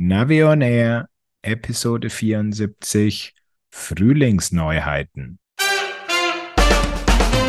[0.00, 1.08] Navi on Air,
[1.42, 3.34] Episode 74,
[3.68, 5.40] Frühlingsneuheiten.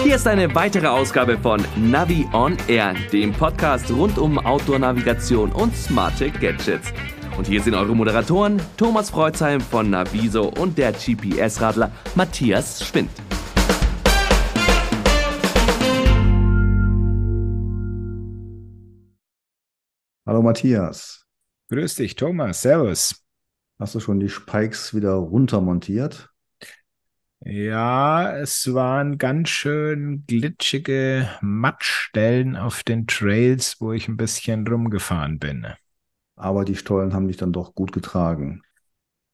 [0.01, 5.75] Hier ist eine weitere Ausgabe von Navi on Air, dem Podcast rund um Outdoor-Navigation und
[5.75, 6.91] smarte Gadgets.
[7.38, 13.12] Und hier sind eure Moderatoren Thomas Freuzheim von Naviso und der GPS-Radler Matthias Schwind.
[20.26, 21.28] Hallo Matthias.
[21.70, 22.63] Grüß dich, Thomas.
[22.63, 23.23] Servus.
[23.77, 26.30] Hast du schon die Spikes wieder runtermontiert?
[27.41, 35.40] Ja, es waren ganz schön glitschige Mattstellen auf den Trails, wo ich ein bisschen rumgefahren
[35.40, 35.67] bin.
[36.35, 38.63] Aber die Stollen haben dich dann doch gut getragen.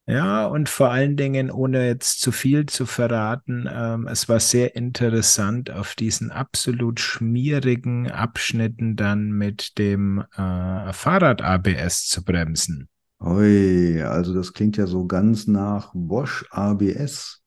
[0.08, 4.76] Ja, und vor allen Dingen, ohne jetzt zu viel zu verraten, ähm, es war sehr
[4.76, 12.88] interessant, auf diesen absolut schmierigen Abschnitten dann mit dem äh, Fahrrad-ABS zu bremsen.
[13.20, 17.42] Ui, also das klingt ja so ganz nach Bosch ABS.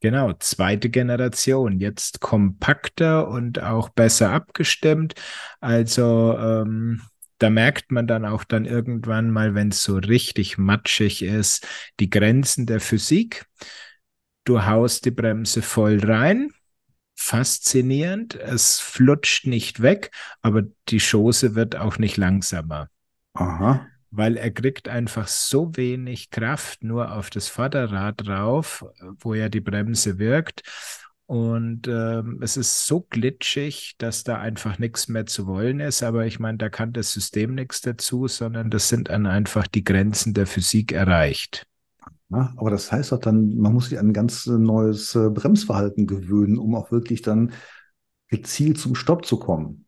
[0.00, 5.14] Genau, zweite Generation, jetzt kompakter und auch besser abgestimmt.
[5.58, 7.00] Also ähm,
[7.38, 11.66] da merkt man dann auch dann irgendwann mal, wenn es so richtig matschig ist,
[12.00, 13.46] die Grenzen der Physik.
[14.44, 16.50] Du haust die Bremse voll rein.
[17.14, 18.34] Faszinierend.
[18.34, 22.88] Es flutscht nicht weg, aber die Schoße wird auch nicht langsamer.
[23.34, 23.86] Aha.
[24.10, 28.84] Weil er kriegt einfach so wenig Kraft nur auf das Vorderrad drauf,
[29.18, 30.62] wo ja die Bremse wirkt.
[31.28, 36.02] Und ähm, es ist so glitschig, dass da einfach nichts mehr zu wollen ist.
[36.02, 39.84] Aber ich meine, da kann das System nichts dazu, sondern das sind dann einfach die
[39.84, 41.66] Grenzen der Physik erreicht.
[42.30, 46.06] Ja, aber das heißt doch dann, man muss sich an ein ganz neues äh, Bremsverhalten
[46.06, 47.52] gewöhnen, um auch wirklich dann
[48.28, 49.84] gezielt zum Stopp zu kommen.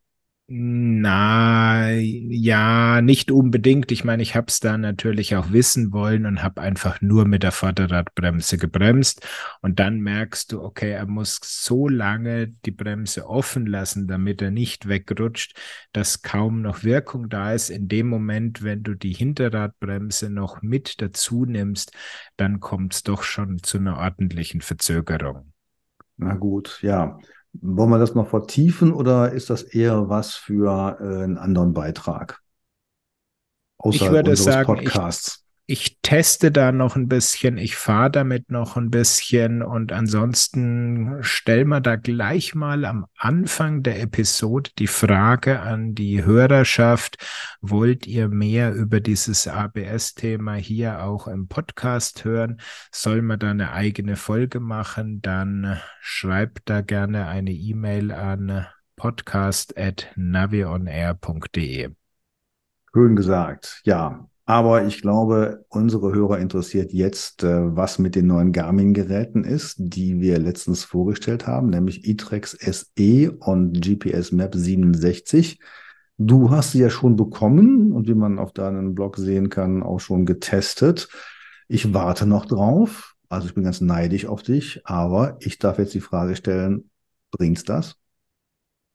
[0.53, 3.93] Na, ja, nicht unbedingt.
[3.93, 7.45] Ich meine, ich habe es da natürlich auch wissen wollen und habe einfach nur mit
[7.45, 9.25] der Vorderradbremse gebremst.
[9.63, 14.51] Und dann merkst du, okay, er muss so lange die Bremse offen lassen, damit er
[14.51, 15.57] nicht wegrutscht,
[15.93, 17.71] dass kaum noch Wirkung da ist.
[17.71, 21.93] In dem Moment, wenn du die Hinterradbremse noch mit dazu nimmst,
[22.37, 25.53] dann kommt es doch schon zu einer ordentlichen Verzögerung.
[26.17, 27.21] Na gut, ja.
[27.53, 32.41] Wollen wir das noch vertiefen oder ist das eher was für äh, einen anderen Beitrag?
[33.79, 35.45] Außer ich würde sagen, Podcasts.
[35.73, 41.69] Ich, teste da noch ein bisschen, ich fahre damit noch ein bisschen und ansonsten stellen
[41.69, 47.25] wir da gleich mal am Anfang der Episode die Frage an die Hörerschaft,
[47.61, 52.61] wollt ihr mehr über dieses ABS-Thema hier auch im Podcast hören?
[52.91, 55.23] Soll man da eine eigene Folge machen?
[55.23, 58.67] Dann schreibt da gerne eine E-Mail an
[58.97, 61.91] podcast.navionair.de.
[62.93, 64.27] Schön gesagt, ja.
[64.51, 70.21] Aber ich glaube, unsere Hörer interessiert jetzt, äh, was mit den neuen Garmin-Geräten ist, die
[70.21, 75.61] wir letztens vorgestellt haben, nämlich iTrex SE und GPS Map 67.
[76.19, 80.01] Du hast sie ja schon bekommen und wie man auf deinem Blog sehen kann, auch
[80.01, 81.09] schon getestet.
[81.69, 83.15] Ich warte noch drauf.
[83.29, 86.91] Also ich bin ganz neidisch auf dich, aber ich darf jetzt die Frage stellen,
[87.31, 87.99] bringt's das?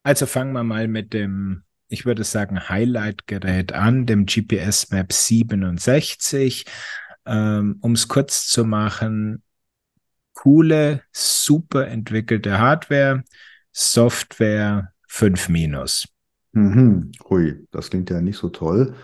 [0.02, 6.64] Also fangen wir mal mit dem ich würde sagen, Highlight-Gerät an, dem GPS Map 67.
[7.24, 9.42] Ähm, um es kurz zu machen,
[10.34, 13.24] coole, super entwickelte Hardware,
[13.72, 16.08] Software 5 minus.
[16.52, 17.12] Mhm.
[17.30, 18.94] Ui, das klingt ja nicht so toll.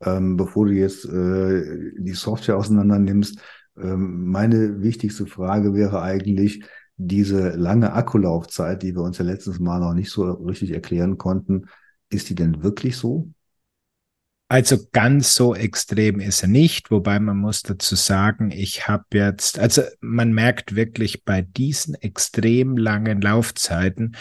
[0.00, 3.40] Ähm, bevor du jetzt äh, die Software auseinander nimmst,
[3.76, 6.64] ähm, meine wichtigste Frage wäre eigentlich,
[6.96, 11.66] diese lange Akkulaufzeit, die wir uns ja letztes Mal noch nicht so richtig erklären konnten,
[12.12, 13.28] ist die denn wirklich so?
[14.52, 19.58] Also ganz so extrem ist er nicht, wobei man muss dazu sagen, ich habe jetzt,
[19.58, 24.14] also man merkt wirklich bei diesen extrem langen Laufzeiten,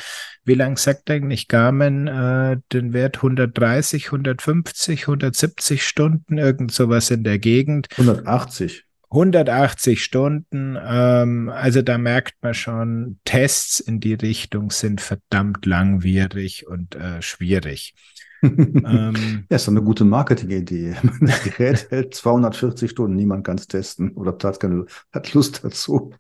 [0.45, 7.25] wie lang sagt eigentlich Garmin äh, den Wert 130, 150, 170 Stunden, irgend sowas in
[7.25, 7.89] der Gegend?
[7.97, 8.85] 180.
[9.11, 16.65] 180 Stunden, ähm, also da merkt man schon, Tests in die Richtung sind verdammt langwierig
[16.67, 17.93] und äh, schwierig.
[18.41, 20.95] ähm, ja, ist eine gute Marketingidee.
[21.19, 26.13] Das Gerät hält 240 Stunden, niemand kann es testen oder hat, keine, hat Lust dazu.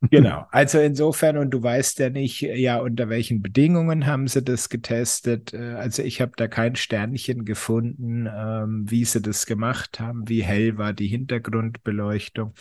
[0.00, 4.68] Genau, also insofern, und du weißt ja nicht, ja, unter welchen Bedingungen haben sie das
[4.68, 5.52] getestet.
[5.54, 10.42] Äh, also ich habe da kein Sternchen gefunden, ähm, wie sie das gemacht haben, wie
[10.42, 12.54] hell war die Hintergrundbeleuchtung.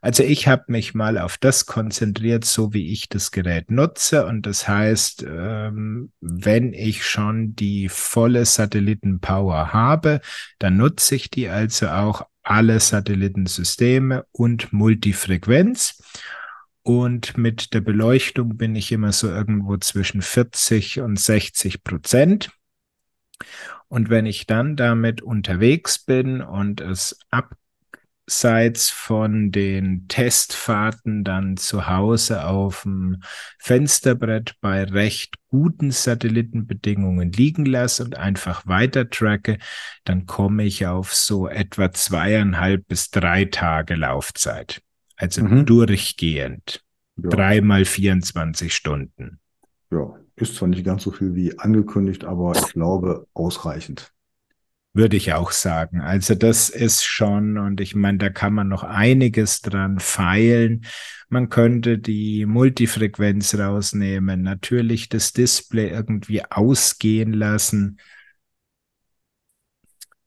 [0.00, 4.26] Also ich habe mich mal auf das konzentriert, so wie ich das Gerät nutze.
[4.26, 10.20] Und das heißt, ähm, wenn ich schon die volle Satellitenpower habe,
[10.60, 16.00] dann nutze ich die also auch alle Satellitensysteme und Multifrequenz.
[16.88, 22.50] Und mit der Beleuchtung bin ich immer so irgendwo zwischen 40 und 60 Prozent.
[23.88, 31.88] Und wenn ich dann damit unterwegs bin und es abseits von den Testfahrten dann zu
[31.88, 33.22] Hause auf dem
[33.58, 39.58] Fensterbrett bei recht guten Satellitenbedingungen liegen lasse und einfach weiter tracke,
[40.04, 44.80] dann komme ich auf so etwa zweieinhalb bis drei Tage Laufzeit.
[45.18, 45.66] Also mhm.
[45.66, 46.82] durchgehend.
[47.16, 47.28] Ja.
[47.28, 49.40] Dreimal 24 Stunden.
[49.90, 54.12] Ja, ist zwar nicht ganz so viel wie angekündigt, aber ich glaube ausreichend.
[54.94, 56.00] Würde ich auch sagen.
[56.00, 60.86] Also das ist schon, und ich meine, da kann man noch einiges dran feilen.
[61.28, 67.98] Man könnte die Multifrequenz rausnehmen, natürlich das Display irgendwie ausgehen lassen.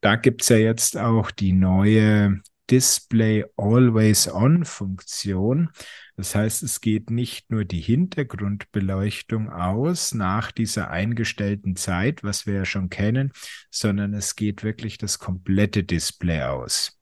[0.01, 2.41] Da gibt's ja jetzt auch die neue
[2.71, 5.69] Display Always On Funktion.
[6.15, 12.53] Das heißt, es geht nicht nur die Hintergrundbeleuchtung aus nach dieser eingestellten Zeit, was wir
[12.53, 13.31] ja schon kennen,
[13.69, 16.97] sondern es geht wirklich das komplette Display aus.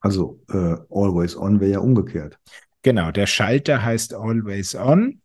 [0.00, 2.38] Also äh, Always On wäre ja umgekehrt.
[2.82, 5.22] Genau, der Schalter heißt Always On.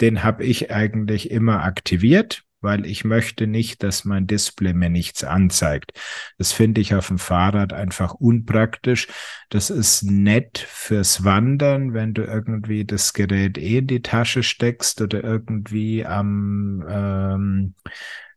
[0.00, 5.24] Den habe ich eigentlich immer aktiviert weil ich möchte nicht, dass mein Display mir nichts
[5.24, 5.92] anzeigt.
[6.38, 9.08] Das finde ich auf dem Fahrrad einfach unpraktisch.
[9.48, 15.00] Das ist nett fürs Wandern, wenn du irgendwie das Gerät eh in die Tasche steckst
[15.00, 17.74] oder irgendwie am ähm,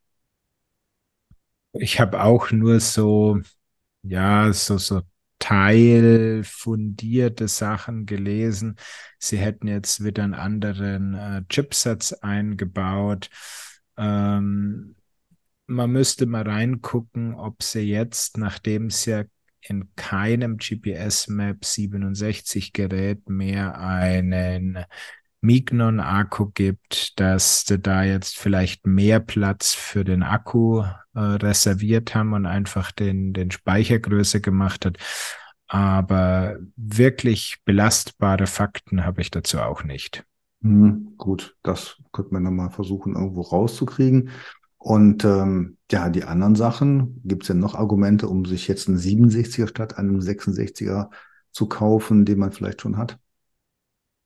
[1.73, 3.39] Ich habe auch nur so,
[4.03, 5.01] ja, so, so
[5.39, 8.75] teilfundierte Sachen gelesen.
[9.19, 13.29] Sie hätten jetzt wieder einen anderen äh, Chipsatz eingebaut.
[13.97, 14.95] Ähm,
[15.67, 19.23] man müsste mal reingucken, ob sie jetzt, nachdem es ja
[19.61, 24.83] in keinem GPS Map 67 Gerät mehr einen
[25.41, 30.83] Mignon-Akku gibt, dass sie da jetzt vielleicht mehr Platz für den Akku
[31.13, 34.97] äh, reserviert haben und einfach den, den Speichergröße gemacht hat.
[35.67, 40.25] Aber wirklich belastbare Fakten habe ich dazu auch nicht.
[40.61, 44.29] Mhm, gut, das könnte man nochmal versuchen, irgendwo rauszukriegen.
[44.77, 48.97] Und ähm, ja, die anderen Sachen, gibt es denn noch Argumente, um sich jetzt einen
[48.97, 51.09] 67er statt einem 66er
[51.51, 53.19] zu kaufen, den man vielleicht schon hat?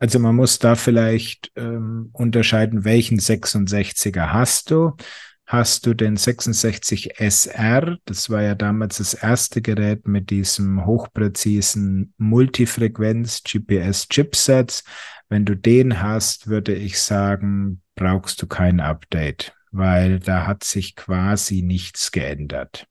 [0.03, 4.97] Also man muss da vielleicht ähm, unterscheiden, welchen 66er hast du.
[5.45, 7.97] Hast du den 66 SR?
[8.03, 14.83] Das war ja damals das erste Gerät mit diesem hochpräzisen Multifrequenz GPS Chipsets.
[15.29, 20.97] Wenn du den hast, würde ich sagen, brauchst du kein Update, weil da hat sich
[20.97, 22.87] quasi nichts geändert.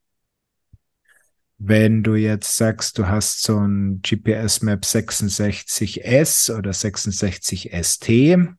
[1.65, 8.57] Wenn du jetzt sagst, du hast so ein GPS Map 66S oder 66ST,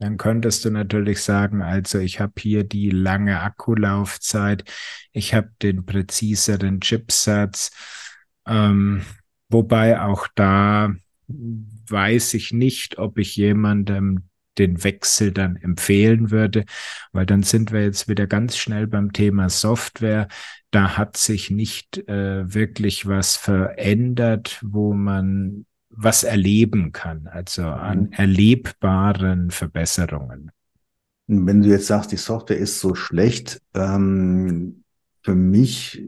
[0.00, 4.64] dann könntest du natürlich sagen, also ich habe hier die lange Akkulaufzeit,
[5.12, 7.70] ich habe den präziseren Chipsatz,
[8.46, 9.00] ähm,
[9.48, 10.94] wobei auch da
[11.26, 14.29] weiß ich nicht, ob ich jemandem
[14.60, 16.64] den Wechsel dann empfehlen würde,
[17.12, 20.28] weil dann sind wir jetzt wieder ganz schnell beim Thema Software.
[20.70, 28.02] Da hat sich nicht äh, wirklich was verändert, wo man was erleben kann, also an
[28.02, 28.12] mhm.
[28.12, 30.52] erlebbaren Verbesserungen.
[31.26, 34.84] Wenn du jetzt sagst, die Software ist so schlecht, ähm,
[35.22, 36.02] für mich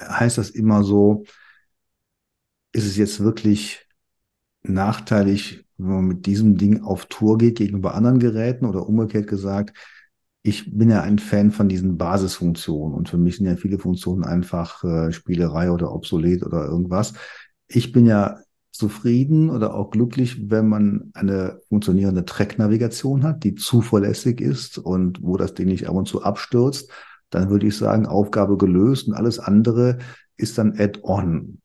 [0.00, 1.24] heißt das immer so,
[2.72, 3.86] ist es jetzt wirklich
[4.62, 9.76] nachteilig, wenn man mit diesem Ding auf Tour geht gegenüber anderen Geräten oder umgekehrt gesagt,
[10.42, 14.24] ich bin ja ein Fan von diesen Basisfunktionen und für mich sind ja viele Funktionen
[14.24, 17.12] einfach äh, Spielerei oder obsolet oder irgendwas.
[17.68, 18.38] Ich bin ja
[18.72, 25.36] zufrieden oder auch glücklich, wenn man eine funktionierende Track-Navigation hat, die zuverlässig ist und wo
[25.36, 26.90] das Ding nicht ab und zu abstürzt.
[27.28, 29.98] Dann würde ich sagen, Aufgabe gelöst und alles andere
[30.36, 31.60] ist dann Add-on.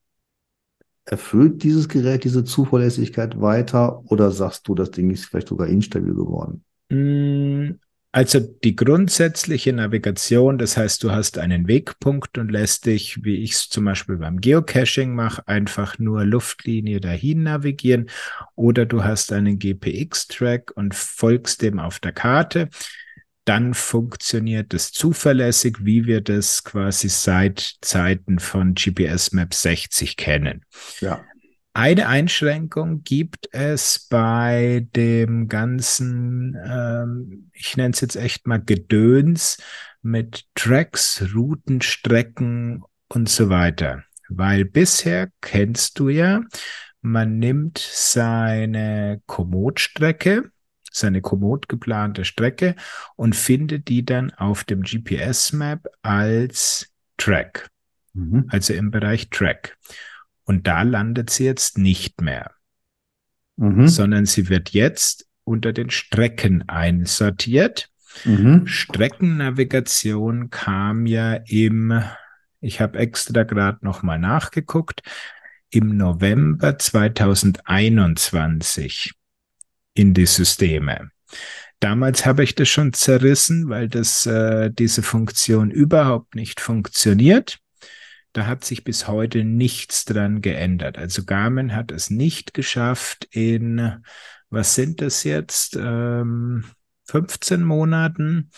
[1.06, 6.14] Erfüllt dieses Gerät diese Zuverlässigkeit weiter oder sagst du, das Ding ist vielleicht sogar instabil
[6.14, 6.64] geworden?
[6.90, 7.76] Mm,
[8.12, 13.52] also die grundsätzliche Navigation, das heißt, du hast einen Wegpunkt und lässt dich, wie ich
[13.52, 18.10] es zum Beispiel beim Geocaching mache, einfach nur Luftlinie dahin navigieren
[18.56, 22.70] oder du hast einen GPX-Track und folgst dem auf der Karte.
[23.46, 30.66] Dann funktioniert es zuverlässig, wie wir das quasi seit Zeiten von GPS Map 60 kennen.
[31.00, 31.24] Ja.
[31.74, 39.58] Eine Einschränkung gibt es bei dem ganzen, ähm, ich nenne es jetzt echt mal Gedöns
[40.02, 44.04] mit Tracks, Routen, Strecken und so weiter.
[44.30, 46.42] Weil bisher kennst du ja,
[47.02, 50.52] man nimmt seine Komoot-Strecke,
[50.96, 52.76] seine Komoot geplante Strecke
[53.16, 57.70] und findet die dann auf dem GPS-Map als Track,
[58.14, 58.46] mhm.
[58.50, 59.78] also im Bereich Track.
[60.46, 62.52] Und da landet sie jetzt nicht mehr,
[63.58, 63.88] mhm.
[63.88, 67.90] sondern sie wird jetzt unter den Strecken einsortiert.
[68.24, 68.66] Mhm.
[68.66, 72.02] Streckennavigation kam ja im,
[72.62, 75.02] ich habe extra gerade nochmal nachgeguckt,
[75.70, 79.14] im November 2021
[79.96, 81.10] in die Systeme.
[81.80, 87.60] Damals habe ich das schon zerrissen, weil das äh, diese Funktion überhaupt nicht funktioniert.
[88.34, 90.98] Da hat sich bis heute nichts dran geändert.
[90.98, 94.04] Also Garmin hat es nicht geschafft, in,
[94.50, 96.66] was sind das jetzt, ähm,
[97.08, 98.50] 15 Monaten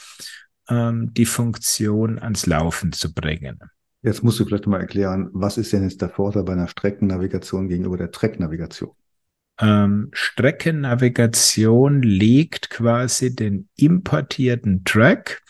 [0.69, 3.59] ähm, die Funktion ans Laufen zu bringen.
[4.01, 7.67] Jetzt musst du vielleicht mal erklären, was ist denn jetzt der Vorteil bei einer Streckennavigation
[7.67, 8.91] gegenüber der Tracknavigation?
[9.59, 15.41] Ähm, Streckennavigation legt quasi den importierten Track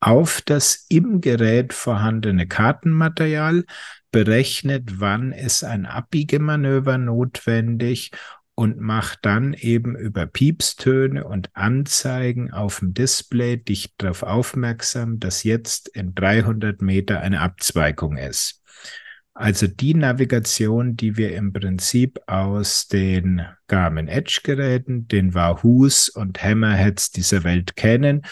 [0.00, 3.64] auf das im Gerät vorhandene Kartenmaterial,
[4.12, 8.12] berechnet, wann ist ein Abbiegemanöver notwendig
[8.54, 15.44] und macht dann eben über Piepstöne und Anzeigen auf dem Display dich darauf aufmerksam, dass
[15.44, 18.62] jetzt in 300 Meter eine Abzweigung ist.
[19.38, 26.42] Also die Navigation, die wir im Prinzip aus den Garmin Edge Geräten, den Wahoos und
[26.42, 28.22] Hammerheads dieser Welt kennen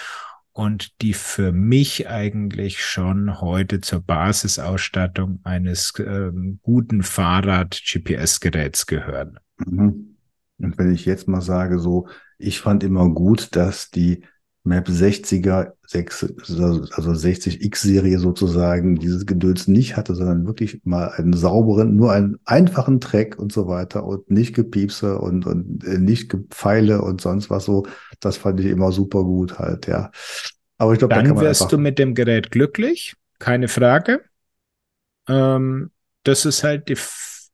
[0.52, 9.38] und die für mich eigentlich schon heute zur Basisausstattung eines ähm, guten Fahrrad-GPS-Geräts gehören.
[9.58, 10.16] Mhm.
[10.56, 12.08] Und wenn ich jetzt mal sage, so,
[12.38, 14.24] ich fand immer gut, dass die
[14.66, 16.22] Map 60er, 6,
[16.92, 22.98] also 60X-Serie sozusagen, dieses Gedöns nicht hatte, sondern wirklich mal einen sauberen, nur einen einfachen
[22.98, 27.66] Track und so weiter und nicht Gepiepse und, und äh, nicht Gepfeile und sonst was
[27.66, 27.86] so.
[28.20, 30.10] Das fand ich immer super gut halt, ja.
[30.78, 34.22] Aber ich glaube, dann da wirst du mit dem Gerät glücklich, keine Frage.
[35.28, 35.90] Ähm,
[36.22, 36.96] das ist halt die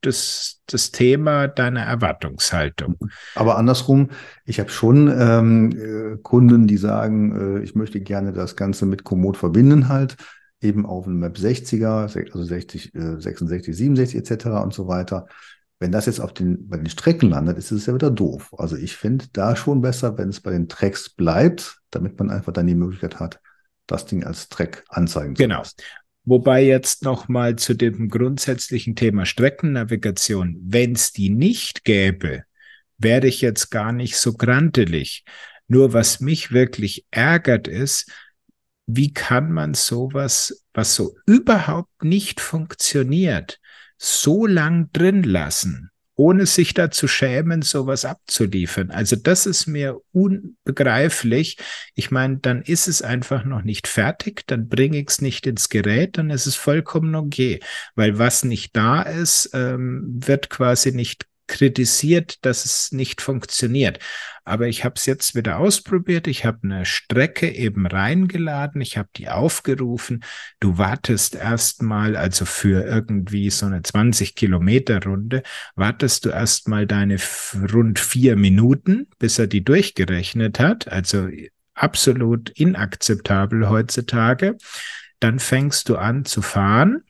[0.01, 2.97] das, das Thema deiner Erwartungshaltung.
[3.35, 4.11] Aber andersrum,
[4.45, 9.05] ich habe schon ähm, äh, Kunden, die sagen, äh, ich möchte gerne das Ganze mit
[9.05, 10.17] Komoot verbinden halt,
[10.61, 12.03] eben auf dem Map 60er,
[12.33, 14.47] also 60, äh, 66, 67 etc.
[14.63, 15.27] und so weiter.
[15.79, 18.53] Wenn das jetzt auf den, bei den Strecken landet, ist es ja wieder doof.
[18.59, 22.53] Also ich finde da schon besser, wenn es bei den Tracks bleibt, damit man einfach
[22.53, 23.41] dann die Möglichkeit hat,
[23.87, 25.59] das Ding als Track anzeigen zu genau.
[25.59, 25.77] lassen.
[26.31, 32.45] Wobei jetzt nochmal zu dem grundsätzlichen Thema Streckennavigation, wenn es die nicht gäbe,
[32.99, 35.25] wäre ich jetzt gar nicht so grantelig.
[35.67, 38.13] Nur was mich wirklich ärgert ist,
[38.87, 43.59] wie kann man sowas, was so überhaupt nicht funktioniert,
[43.99, 45.91] so lang drin lassen?
[46.21, 48.91] Ohne sich da zu schämen, sowas abzuliefern.
[48.91, 51.57] Also das ist mir unbegreiflich.
[51.95, 55.71] Ich meine, dann ist es einfach noch nicht fertig, dann bringe ich es nicht ins
[55.71, 57.61] Gerät, dann ist es vollkommen okay.
[57.95, 63.99] Weil was nicht da ist, ähm, wird quasi nicht kritisiert, dass es nicht funktioniert.
[64.45, 66.27] Aber ich habe es jetzt wieder ausprobiert.
[66.27, 68.81] Ich habe eine Strecke eben reingeladen.
[68.81, 70.25] Ich habe die aufgerufen.
[70.61, 75.43] Du wartest erstmal, also für irgendwie so eine 20 Kilometer Runde,
[75.75, 77.19] wartest du erstmal deine
[77.73, 80.89] rund vier Minuten, bis er die durchgerechnet hat.
[80.89, 81.29] Also
[81.75, 84.57] absolut inakzeptabel heutzutage.
[85.19, 87.03] Dann fängst du an zu fahren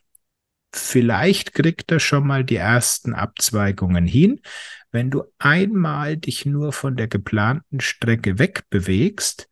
[0.72, 4.40] Vielleicht kriegt er schon mal die ersten Abzweigungen hin.
[4.92, 9.48] Wenn du einmal dich nur von der geplanten Strecke wegbewegst,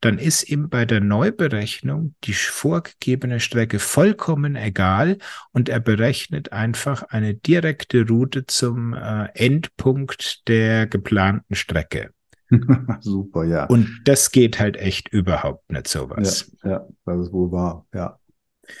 [0.00, 5.18] dann ist ihm bei der Neuberechnung die vorgegebene Strecke vollkommen egal
[5.52, 12.10] und er berechnet einfach eine direkte Route zum äh, Endpunkt der geplanten Strecke.
[13.00, 13.66] Super, ja.
[13.66, 16.52] Und das geht halt echt überhaupt nicht sowas.
[16.62, 18.18] Ja, ja das ist wohl wahr, ja.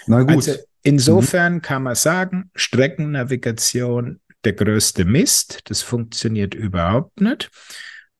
[0.06, 0.36] Na gut.
[0.36, 0.52] Also
[0.88, 1.62] Insofern mhm.
[1.62, 5.60] kann man sagen, Streckennavigation der größte Mist.
[5.64, 7.50] Das funktioniert überhaupt nicht.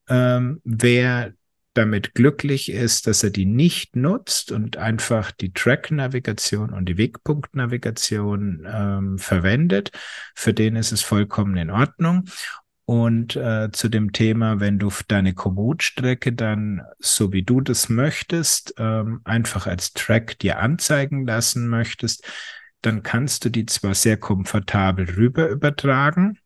[0.08, 1.32] Ähm, wer
[1.74, 8.66] damit glücklich ist, dass er die nicht nutzt und einfach die Track-Navigation und die Wegpunkt-Navigation
[8.68, 9.92] ähm, verwendet,
[10.34, 12.24] für den ist es vollkommen in Ordnung.
[12.84, 18.74] Und äh, zu dem Thema, wenn du deine Komoot-Strecke dann, so wie du das möchtest,
[18.78, 22.26] ähm, einfach als Track dir anzeigen lassen möchtest,
[22.82, 26.38] dann kannst du die zwar sehr komfortabel rüber übertragen,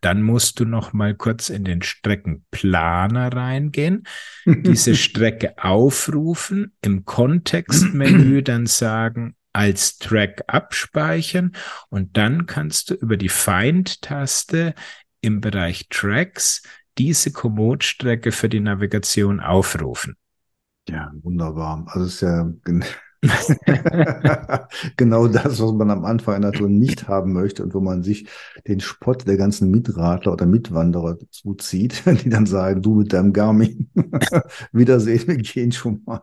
[0.00, 4.04] dann musst du noch mal kurz in den Streckenplaner reingehen,
[4.46, 11.52] diese Strecke aufrufen, im Kontextmenü dann sagen, als Track abspeichern
[11.90, 14.74] und dann kannst du über die Find-Taste
[15.20, 16.62] im Bereich Tracks
[16.96, 20.16] diese Komoot-Strecke für die Navigation aufrufen.
[20.88, 21.84] Ja, wunderbar.
[21.88, 22.50] Also es ist ja
[24.96, 28.26] genau das, was man am Anfang einer Tour nicht haben möchte und wo man sich
[28.66, 33.90] den Spott der ganzen Mitradler oder Mitwanderer zuzieht, die dann sagen, du mit deinem Garmin,
[34.72, 36.22] Wiedersehen, wir gehen schon mal.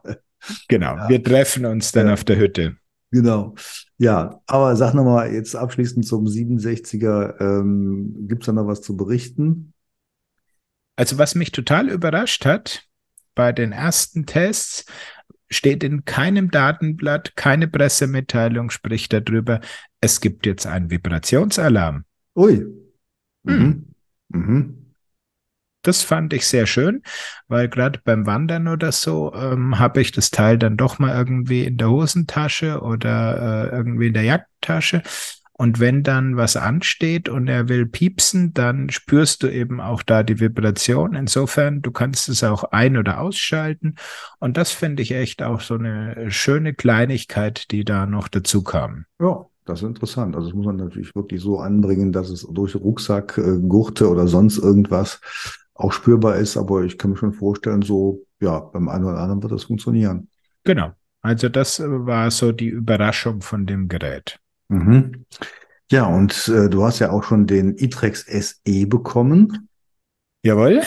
[0.68, 1.10] Genau, ja.
[1.10, 2.14] wir treffen uns dann ja.
[2.14, 2.76] auf der Hütte.
[3.12, 3.56] Genau.
[3.98, 8.96] Ja, aber sag nochmal jetzt abschließend zum 67er, ähm, gibt es da noch was zu
[8.96, 9.74] berichten?
[10.96, 12.84] Also was mich total überrascht hat
[13.36, 14.86] bei den ersten Tests,
[15.50, 19.62] steht in keinem Datenblatt, keine Pressemitteilung spricht darüber.
[20.02, 22.06] Es gibt jetzt einen Vibrationsalarm.
[22.36, 22.66] Ui.
[23.44, 23.86] Mhm.
[24.30, 24.42] Mhm.
[24.42, 24.76] mhm.
[25.82, 27.04] Das fand ich sehr schön,
[27.48, 31.64] weil gerade beim Wandern oder so ähm, habe ich das Teil dann doch mal irgendwie
[31.64, 35.02] in der Hosentasche oder äh, irgendwie in der Jackentasche
[35.60, 40.24] und wenn dann was ansteht und er will piepsen, dann spürst du eben auch da
[40.24, 41.16] die Vibration.
[41.16, 43.96] Insofern, du kannst es auch ein- oder ausschalten.
[44.40, 49.04] Und das finde ich echt auch so eine schöne Kleinigkeit, die da noch dazu kam.
[49.20, 50.34] Ja, das ist interessant.
[50.34, 54.30] Also das muss man natürlich wirklich so anbringen, dass es durch Rucksack, äh, Gurte oder
[54.30, 55.20] sonst irgendwas
[55.74, 56.56] auch spürbar ist.
[56.56, 60.30] Aber ich kann mir schon vorstellen, so, ja, beim einen oder anderen wird das funktionieren.
[60.64, 60.94] Genau.
[61.22, 64.40] Also das war so die Überraschung von dem Gerät.
[64.70, 65.26] Mhm.
[65.92, 69.70] Ja, und äh, du hast ja auch schon den iTrex SE bekommen.
[70.44, 70.84] Jawohl.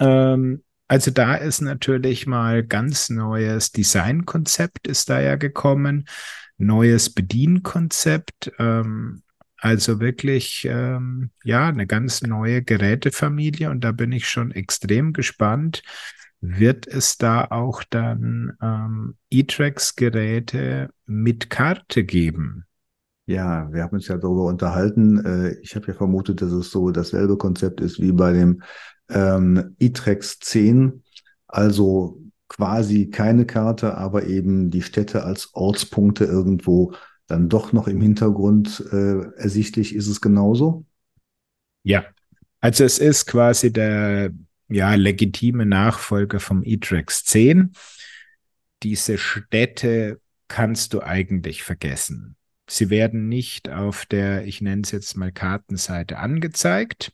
[0.00, 6.08] Ähm, also da ist natürlich mal ganz neues Designkonzept ist da ja gekommen,
[6.56, 8.52] neues Bedienkonzept.
[8.58, 9.22] Ähm,
[9.58, 15.82] also wirklich, ähm, ja, eine ganz neue Gerätefamilie und da bin ich schon extrem gespannt,
[16.40, 22.64] wird es da auch dann ähm, E-Trax-Geräte mit Karte geben?
[23.26, 25.24] Ja, wir haben uns ja darüber unterhalten.
[25.24, 28.62] Äh, ich habe ja vermutet, dass es so dasselbe Konzept ist wie bei dem
[29.10, 31.02] ähm, E-Trax 10.
[31.46, 36.94] Also quasi keine Karte, aber eben die Städte als Ortspunkte irgendwo
[37.26, 39.94] dann doch noch im Hintergrund äh, ersichtlich.
[39.94, 40.86] Ist es genauso?
[41.82, 42.04] Ja,
[42.60, 44.30] also es ist quasi der
[44.68, 47.72] ja, legitime Nachfolger vom E-Trax 10.
[48.82, 52.36] Diese Städte kannst du eigentlich vergessen.
[52.68, 57.12] Sie werden nicht auf der, ich nenne es jetzt mal Kartenseite angezeigt.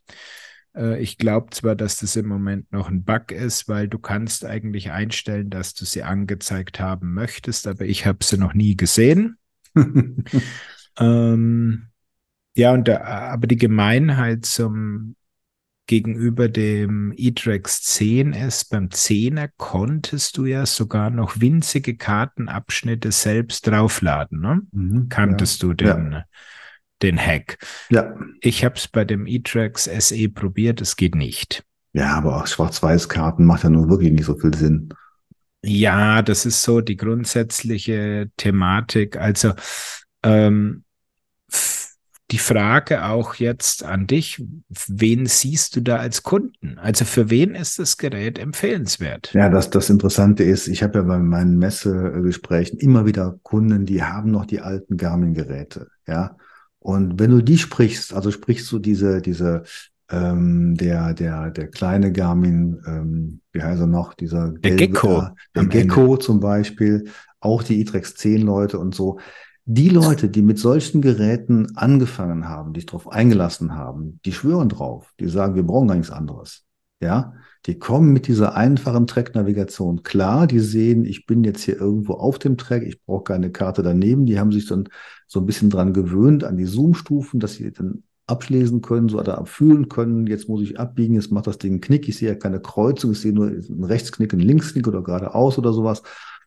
[0.75, 4.45] Äh, ich glaube zwar, dass das im Moment noch ein Bug ist, weil du kannst
[4.45, 9.39] eigentlich einstellen, dass du sie angezeigt haben möchtest, aber ich habe sie noch nie gesehen.
[10.99, 11.87] ähm,
[12.57, 15.17] ja, und der, aber die Gemeinheit zum
[15.87, 23.67] gegenüber dem E-Trax 10 ist, beim 10er konntest du ja sogar noch winzige Kartenabschnitte selbst
[23.67, 24.41] draufladen.
[24.41, 24.63] Ne?
[24.73, 25.69] Mhm, Kanntest ja.
[25.69, 26.25] du den, ja.
[27.03, 27.59] den Hack?
[27.91, 28.15] Ja.
[28.41, 31.65] Ich habe es bei dem E-Trax SE probiert, es geht nicht.
[31.93, 34.89] Ja, aber auch Schwarz-Weiß-Karten macht ja nun wirklich nicht so viel Sinn.
[35.63, 39.17] Ja, das ist so die grundsätzliche Thematik.
[39.17, 39.55] Also
[40.23, 40.85] ähm,
[42.31, 44.43] die Frage auch jetzt an dich,
[44.89, 46.79] wen siehst du da als Kunden?
[46.79, 49.33] Also für wen ist das Gerät empfehlenswert?
[49.35, 54.03] Ja, das, das Interessante ist, ich habe ja bei meinen Messegesprächen immer wieder Kunden, die
[54.03, 56.37] haben noch die alten Garmin-Geräte, ja.
[56.79, 59.63] Und wenn du die sprichst, also sprichst du diese, diese,
[60.11, 65.65] ähm, der, der, der kleine Garmin, ähm, wie heißt er noch, dieser der Gecko, der
[65.67, 66.19] Gecko Ende.
[66.19, 67.05] zum Beispiel,
[67.41, 69.19] auch die iTrex 10 Leute und so,
[69.67, 74.69] die Leute, die mit solchen Geräten angefangen haben, die sich darauf eingelassen haben, die schwören
[74.69, 76.65] drauf, die sagen, wir brauchen gar nichts anderes.
[77.01, 77.35] Ja,
[77.67, 82.39] die kommen mit dieser einfachen Track-Navigation klar, die sehen, ich bin jetzt hier irgendwo auf
[82.39, 84.89] dem Track, ich brauche keine Karte daneben, die haben sich dann
[85.27, 89.39] so ein bisschen dran gewöhnt an die Zoom-Stufen, dass sie dann abschließen können, so oder
[89.39, 90.27] abfühlen können.
[90.27, 92.09] Jetzt muss ich abbiegen, jetzt macht das Ding einen Knick.
[92.09, 95.73] Ich sehe ja keine Kreuzung, ich sehe nur einen Rechtsknick, einen Linksknick oder geradeaus oder
[95.73, 96.03] sowas.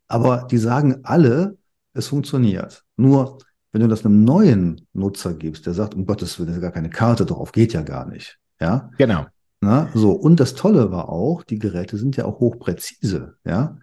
[0.08, 1.58] Aber die sagen alle,
[1.97, 2.83] es funktioniert.
[2.95, 3.39] Nur,
[3.71, 6.89] Wenn du das einem neuen Nutzer gibst, der sagt, um Gottes Willen, ist gar keine
[6.89, 8.39] Karte drauf, geht ja gar nicht.
[8.60, 9.25] Ja, genau.
[9.60, 13.77] Na, so, und das Tolle war auch, die Geräte sind ja auch hochpräzise, ja.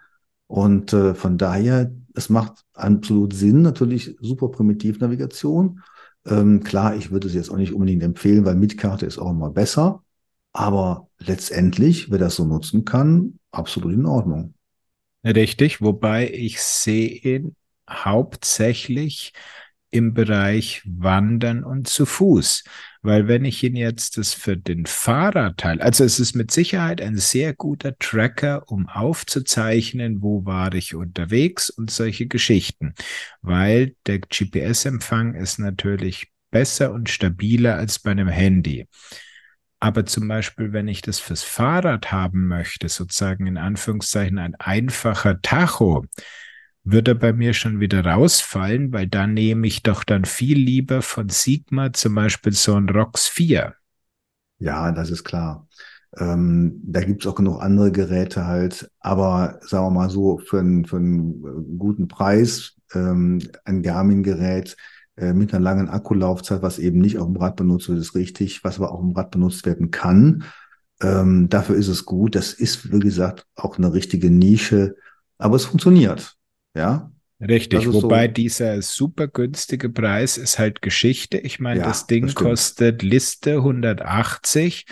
[0.47, 5.83] Und äh, von daher, es macht absolut Sinn, natürlich super Primitivnavigation.
[6.27, 9.31] Ähm, klar, ich würde es jetzt auch nicht unbedingt empfehlen, weil mit Karte ist auch
[9.31, 10.03] immer besser.
[10.53, 14.55] Aber letztendlich, wer das so nutzen kann, absolut in Ordnung.
[15.25, 17.57] Richtig, wobei ich sehe ihn
[17.89, 19.33] hauptsächlich
[19.91, 22.65] im Bereich Wandern und zu Fuß.
[23.03, 27.17] Weil wenn ich ihn jetzt das für den Fahrradteil, also es ist mit Sicherheit ein
[27.17, 32.95] sehr guter Tracker, um aufzuzeichnen, wo war ich unterwegs und solche Geschichten.
[33.41, 38.89] Weil der GPS-Empfang ist natürlich besser und stabiler als bei einem Handy.
[39.79, 45.43] Aber zum Beispiel, wenn ich das fürs Fahrrad haben möchte, sozusagen in Anführungszeichen ein einfacher
[45.43, 46.07] Tacho,
[46.85, 51.31] würde bei mir schon wieder rausfallen, weil da nehme ich doch dann viel lieber von
[51.31, 53.75] Sigma zum Beispiel so ein ROX 4.
[54.59, 55.67] Ja, das ist klar.
[56.17, 60.85] Ähm, da gibt's auch genug andere Geräte halt, aber sagen wir mal so, für einen,
[60.85, 64.77] für einen äh, guten Preis, ähm, ein Garmin-Gerät
[65.17, 68.63] äh, mit einer langen Akkulaufzeit, was eben nicht auf dem Rad benutzt wird, ist richtig,
[68.63, 70.45] was aber auch im Rad benutzt werden kann.
[71.01, 72.37] Ähm, dafür ist es gut.
[72.37, 74.97] Das ist, wie gesagt, auch eine richtige Nische,
[75.39, 76.34] aber es funktioniert.
[76.75, 77.11] Ja.
[77.41, 81.39] Richtig, wobei so dieser super günstige Preis ist halt Geschichte.
[81.39, 84.87] Ich meine, ja, das Ding das kostet Liste 180.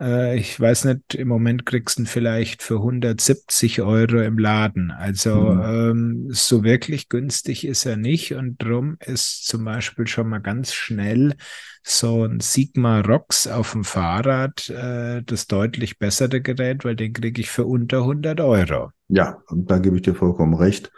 [0.00, 4.90] Äh, ich weiß nicht, im Moment kriegst du ihn vielleicht für 170 Euro im Laden.
[4.90, 5.62] Also mhm.
[5.62, 10.74] ähm, so wirklich günstig ist er nicht und drum ist zum Beispiel schon mal ganz
[10.74, 11.34] schnell
[11.82, 17.40] so ein Sigma Rox auf dem Fahrrad äh, das deutlich bessere Gerät, weil den kriege
[17.40, 18.90] ich für unter 100 Euro.
[19.14, 20.90] Ja, da gebe ich dir vollkommen recht.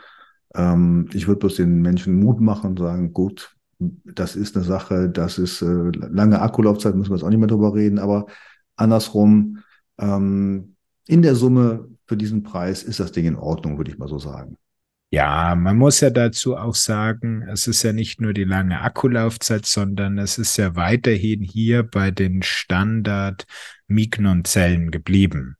[0.54, 5.08] Ähm, ich würde bloß den Menschen Mut machen und sagen, gut, das ist eine Sache,
[5.08, 8.26] das ist äh, lange Akkulaufzeit, müssen wir jetzt auch nicht mehr drüber reden, aber
[8.76, 9.58] andersrum,
[9.98, 10.76] ähm,
[11.08, 14.20] in der Summe für diesen Preis ist das Ding in Ordnung, würde ich mal so
[14.20, 14.56] sagen.
[15.10, 19.66] Ja, man muss ja dazu auch sagen, es ist ja nicht nur die lange Akkulaufzeit,
[19.66, 23.44] sondern es ist ja weiterhin hier bei den Standard
[23.88, 25.56] Mignon-Zellen geblieben.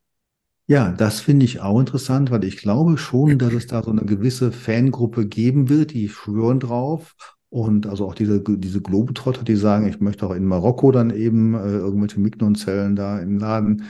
[0.66, 4.04] Ja, das finde ich auch interessant, weil ich glaube schon, dass es da so eine
[4.04, 7.14] gewisse Fangruppe geben wird, die schwören drauf.
[7.50, 11.54] Und also auch diese, diese Globetrotter, die sagen, ich möchte auch in Marokko dann eben
[11.54, 13.84] äh, irgendwelche Mignon-Zellen da im Laden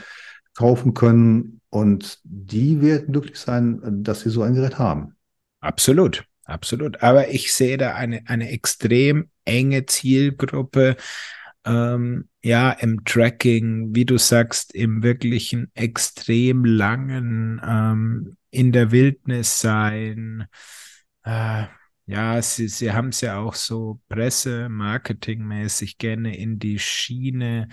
[0.53, 1.61] kaufen können.
[1.69, 5.15] Und die werden glücklich sein, dass sie so ein Gerät haben.
[5.61, 7.01] Absolut, absolut.
[7.01, 10.97] Aber ich sehe da eine, eine extrem enge Zielgruppe,
[11.65, 19.59] ähm, ja, im Tracking, wie du sagst, im wirklichen extrem langen, ähm, in der Wildnis
[19.59, 20.45] sein.
[21.23, 21.65] Äh,
[22.05, 27.67] ja, sie, sie haben es ja auch so Presse, Marketingmäßig gerne in die Schiene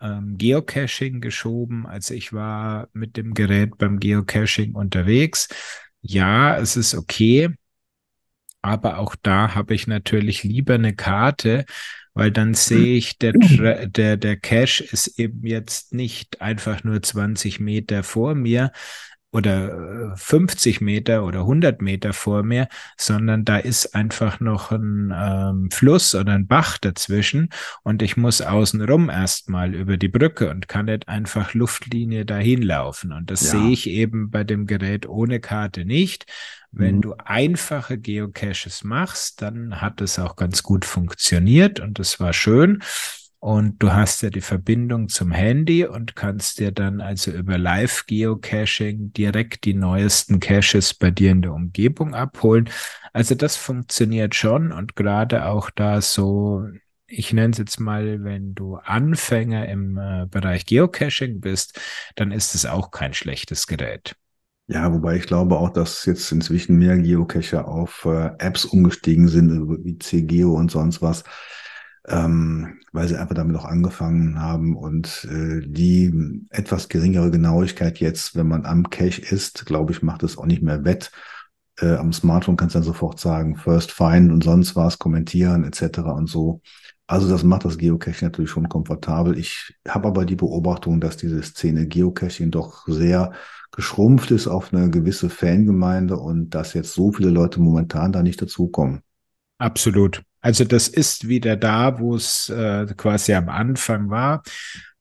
[0.00, 1.86] ähm, Geocaching geschoben.
[1.86, 5.48] Also ich war mit dem Gerät beim Geocaching unterwegs.
[6.02, 7.50] Ja, es ist okay.
[8.60, 11.64] Aber auch da habe ich natürlich lieber eine Karte,
[12.14, 13.32] weil dann sehe ich, der,
[13.86, 18.72] der, der Cache ist eben jetzt nicht einfach nur 20 Meter vor mir,
[19.34, 25.12] oder 50 äh, Meter oder 100 Meter vor mir, sondern da ist einfach noch ein
[25.14, 27.48] ähm, Fluss oder ein Bach dazwischen
[27.82, 33.12] und ich muss außenrum erstmal über die Brücke und kann nicht einfach Luftlinie dahin laufen.
[33.12, 33.58] Und das ja.
[33.58, 36.26] sehe ich eben bei dem Gerät ohne Karte nicht.
[36.70, 37.02] Wenn mhm.
[37.02, 42.82] du einfache Geocaches machst, dann hat es auch ganz gut funktioniert und es war schön.
[43.44, 49.12] Und du hast ja die Verbindung zum Handy und kannst dir dann also über Live-Geocaching
[49.12, 52.70] direkt die neuesten Caches bei dir in der Umgebung abholen.
[53.12, 56.64] Also das funktioniert schon und gerade auch da so,
[57.06, 61.78] ich nenne es jetzt mal, wenn du Anfänger im äh, Bereich Geocaching bist,
[62.14, 64.16] dann ist es auch kein schlechtes Gerät.
[64.68, 69.84] Ja, wobei ich glaube auch, dass jetzt inzwischen mehr Geocacher auf äh, Apps umgestiegen sind,
[69.84, 71.24] wie CGeo und sonst was
[72.06, 76.12] ähm, weil sie einfach damit auch angefangen haben und äh, die
[76.50, 80.62] etwas geringere Genauigkeit jetzt, wenn man am Cache ist, glaube ich, macht es auch nicht
[80.62, 81.10] mehr wett.
[81.78, 85.98] Äh, am Smartphone kannst du dann sofort sagen, First Find und sonst was, kommentieren etc.
[86.00, 86.60] und so.
[87.06, 89.38] Also das macht das Geocaching natürlich schon komfortabel.
[89.38, 93.32] Ich habe aber die Beobachtung, dass diese Szene Geocaching doch sehr
[93.72, 98.40] geschrumpft ist auf eine gewisse Fangemeinde und dass jetzt so viele Leute momentan da nicht
[98.40, 99.02] dazukommen.
[99.58, 100.22] Absolut.
[100.44, 104.42] Also das ist wieder da, wo es äh, quasi am Anfang war.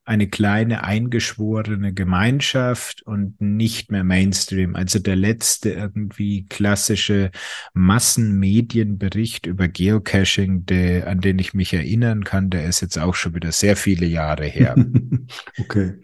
[0.05, 4.75] eine kleine eingeschworene Gemeinschaft und nicht mehr Mainstream.
[4.75, 7.31] Also der letzte irgendwie klassische
[7.73, 13.35] Massenmedienbericht über Geocaching, der, an den ich mich erinnern kann, der ist jetzt auch schon
[13.35, 14.75] wieder sehr viele Jahre her.
[15.59, 15.95] okay.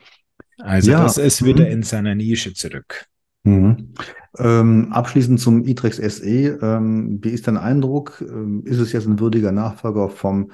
[0.58, 1.04] Also ja.
[1.04, 1.72] das ist wieder mhm.
[1.72, 3.06] in seiner Nische zurück.
[3.44, 3.94] Mhm.
[4.38, 6.60] Ähm, abschließend zum iTrex SE.
[6.62, 8.22] Ähm, wie ist dein Eindruck?
[8.22, 10.52] Ähm, ist es jetzt ein würdiger Nachfolger vom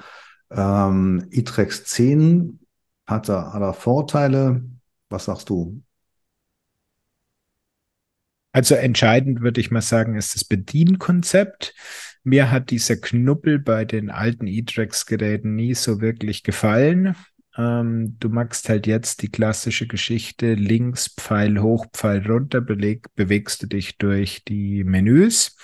[0.51, 2.59] ähm, iTrex 10?
[3.05, 4.63] Hat er, hat Vorteile?
[5.09, 5.81] Was sagst du?
[8.51, 11.75] Also entscheidend würde ich mal sagen, ist das Bedienkonzept.
[12.23, 17.15] Mir hat dieser Knubbel bei den alten E-Trax-Geräten nie so wirklich gefallen.
[17.57, 23.63] Ähm, du magst halt jetzt die klassische Geschichte, links Pfeil hoch, Pfeil runter, beleg, bewegst
[23.63, 25.55] du dich durch die Menüs.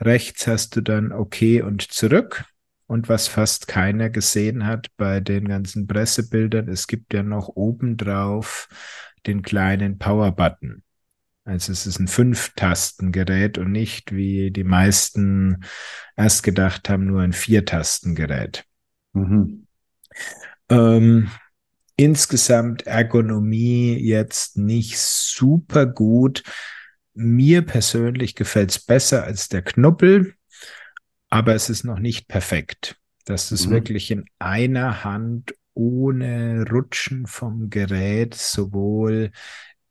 [0.00, 2.44] Rechts hast du dann OK und zurück.
[2.86, 8.68] Und was fast keiner gesehen hat bei den ganzen Pressebildern, es gibt ja noch obendrauf
[9.26, 10.82] den kleinen Power-Button.
[11.44, 15.64] Also es ist ein Fünf-Tasten-Gerät und nicht, wie die meisten
[16.16, 18.64] erst gedacht haben, nur ein Vier-Tasten-Gerät.
[19.12, 19.66] Mhm.
[20.70, 21.30] Ähm,
[21.96, 26.42] insgesamt Ergonomie jetzt nicht super gut.
[27.14, 30.34] Mir persönlich gefällt es besser als der Knuppel,
[31.30, 32.96] aber es ist noch nicht perfekt.
[33.24, 33.70] Das ist mhm.
[33.70, 39.30] wirklich in einer Hand ohne Rutschen vom Gerät sowohl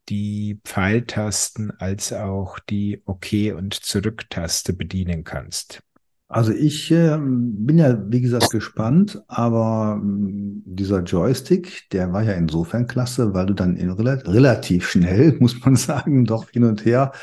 [0.10, 5.82] die Pfeiltasten als auch die OK- und Zurücktaste bedienen kannst.
[6.30, 12.34] Also ich äh, bin ja, wie gesagt, gespannt, aber äh, dieser Joystick, der war ja
[12.34, 16.84] insofern klasse, weil du dann in rela relativ schnell, muss man sagen, doch hin und
[16.84, 17.14] her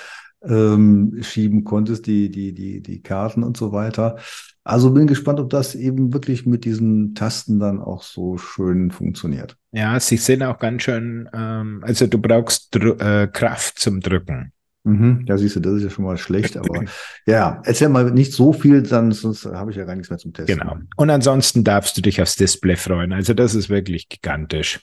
[0.43, 4.17] ähm, schieben konntest, die, die, die, die Karten und so weiter.
[4.62, 9.57] Also bin gespannt, ob das eben wirklich mit diesen Tasten dann auch so schön funktioniert.
[9.73, 14.53] Ja, sie sind auch ganz schön, ähm, also du brauchst Dr äh, Kraft zum Drücken.
[14.85, 16.85] Mhm, ja, siehst du, das ist ja schon mal schlecht, aber
[17.27, 20.35] ja, erzähl mal nicht so viel, dann sonst habe ich ja gar nichts mehr zum
[20.35, 20.59] Testen.
[20.59, 20.77] Genau.
[20.97, 23.12] Und ansonsten darfst du dich aufs Display freuen.
[23.12, 24.81] Also das ist wirklich gigantisch.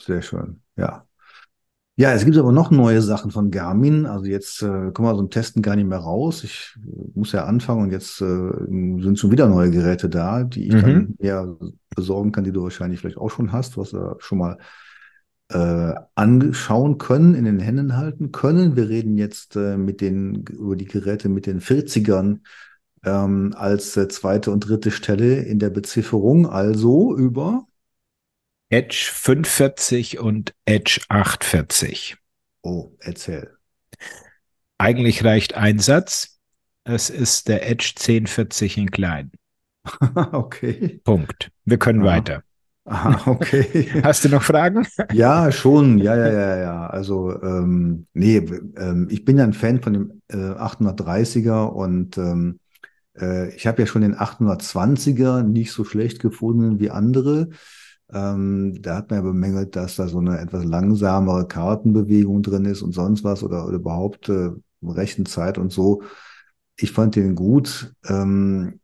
[0.00, 1.06] Sehr schön, ja.
[1.96, 4.06] Ja, es gibt aber noch neue Sachen von Garmin.
[4.06, 6.42] Also jetzt äh, kommen wir so im Testen gar nicht mehr raus.
[6.42, 10.68] Ich äh, muss ja anfangen und jetzt äh, sind schon wieder neue Geräte da, die
[10.68, 10.80] ich mhm.
[10.80, 11.56] dann eher
[11.94, 14.56] besorgen kann, die du wahrscheinlich vielleicht auch schon hast, was du schon mal
[15.52, 18.76] äh, anschauen können, in den Händen halten können.
[18.76, 22.40] Wir reden jetzt äh, mit den, über die Geräte mit den 40ern
[23.04, 27.66] ähm, als äh, zweite und dritte Stelle in der Bezifferung, also über
[28.70, 32.16] Edge 45 und Edge 840.
[32.62, 33.54] Oh, erzähl.
[34.78, 36.38] Eigentlich reicht ein Satz.
[36.84, 39.32] Es ist der Edge 1040 in klein.
[40.32, 41.00] okay.
[41.04, 41.50] Punkt.
[41.64, 42.16] Wir können Aha.
[42.16, 42.42] weiter.
[42.84, 44.02] Aha, okay.
[44.02, 44.86] Hast du noch Fragen?
[45.12, 45.98] Ja, schon.
[45.98, 46.86] Ja, ja, ja, ja.
[46.86, 52.58] Also, ähm, nee, ähm, ich bin ja ein Fan von dem äh, 830er und ähm,
[53.18, 57.50] äh, ich habe ja schon den 820er nicht so schlecht gefunden wie andere.
[58.12, 62.82] Ähm, da hat man ja bemängelt, dass da so eine etwas langsamere Kartenbewegung drin ist
[62.82, 64.50] und sonst was oder, oder überhaupt äh,
[64.82, 66.02] Rechenzeit und so.
[66.76, 67.94] Ich fand den gut.
[68.08, 68.80] Ähm,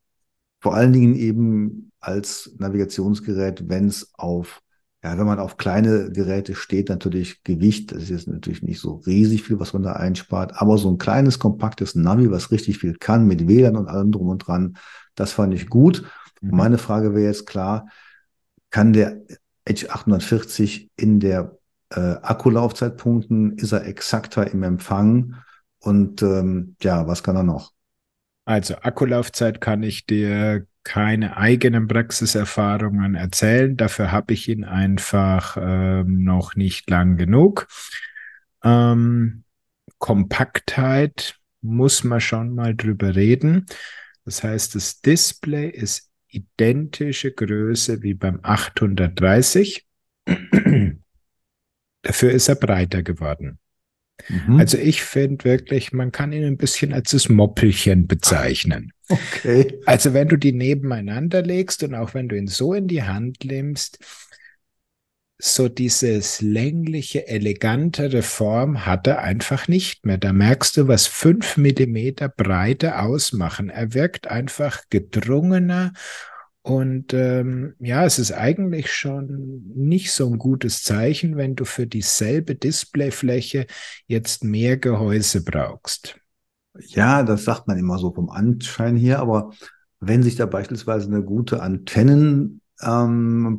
[0.61, 4.63] vor allen Dingen eben als Navigationsgerät, wenn es auf,
[5.03, 8.97] ja, wenn man auf kleine Geräte steht, natürlich Gewicht, das ist jetzt natürlich nicht so
[9.07, 12.95] riesig viel, was man da einspart, aber so ein kleines, kompaktes Navi, was richtig viel
[12.95, 14.77] kann, mit WLAN und allem drum und dran,
[15.15, 16.05] das fand ich gut.
[16.41, 16.57] Mhm.
[16.57, 17.89] Meine Frage wäre jetzt klar,
[18.71, 19.23] kann der
[19.65, 21.59] Edge 840 in der
[21.91, 23.57] äh, Akkulaufzeit punkten?
[23.59, 25.37] Ist er exakter im Empfang?
[25.81, 27.73] Und ähm, ja, was kann er noch?
[28.45, 33.77] Also Akkulaufzeit kann ich dir keine eigenen Praxiserfahrungen erzählen.
[33.77, 37.69] Dafür habe ich ihn einfach ähm, noch nicht lang genug.
[38.65, 39.45] Ähm,
[39.99, 43.67] Kompaktheit muss man schon mal drüber reden.
[44.25, 49.87] Das heißt, das Display ist identische Größe wie beim 830.
[52.03, 53.59] Dafür ist er breiter geworden.
[54.29, 54.59] Mhm.
[54.59, 58.93] Also ich finde wirklich, man kann ihn ein bisschen als das Moppelchen bezeichnen.
[59.09, 59.79] Okay.
[59.87, 63.45] Also wenn du die nebeneinander legst und auch wenn du ihn so in die Hand
[63.45, 63.99] nimmst,
[65.41, 70.19] so dieses längliche, elegantere Form hat er einfach nicht mehr.
[70.19, 73.71] Da merkst du, was fünf Millimeter Breite ausmachen.
[73.71, 75.93] Er wirkt einfach gedrungener
[76.63, 81.87] und ähm, ja, es ist eigentlich schon nicht so ein gutes Zeichen, wenn du für
[81.87, 83.67] dieselbe Displayfläche
[84.07, 86.19] jetzt mehr Gehäuse brauchst.
[86.89, 89.53] Ja, das sagt man immer so vom Anschein hier, aber
[90.01, 93.59] wenn sich da beispielsweise eine gute Antennen ähm,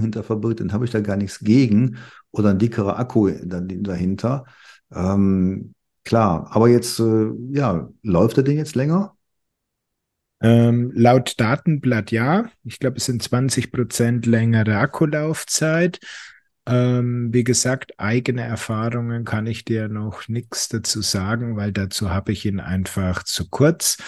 [0.00, 1.96] hinter verbirgt, dann habe ich da gar nichts gegen.
[2.30, 4.44] Oder ein dickerer Akku dahinter.
[4.92, 9.15] Ähm, klar, aber jetzt, äh, ja, läuft der Ding jetzt länger?
[10.40, 12.50] Ähm, laut Datenblatt ja.
[12.64, 16.00] Ich glaube, es sind 20 Prozent längere Akkulaufzeit.
[16.68, 22.32] Ähm, wie gesagt, eigene Erfahrungen kann ich dir noch nichts dazu sagen, weil dazu habe
[22.32, 23.98] ich ihn einfach zu kurz.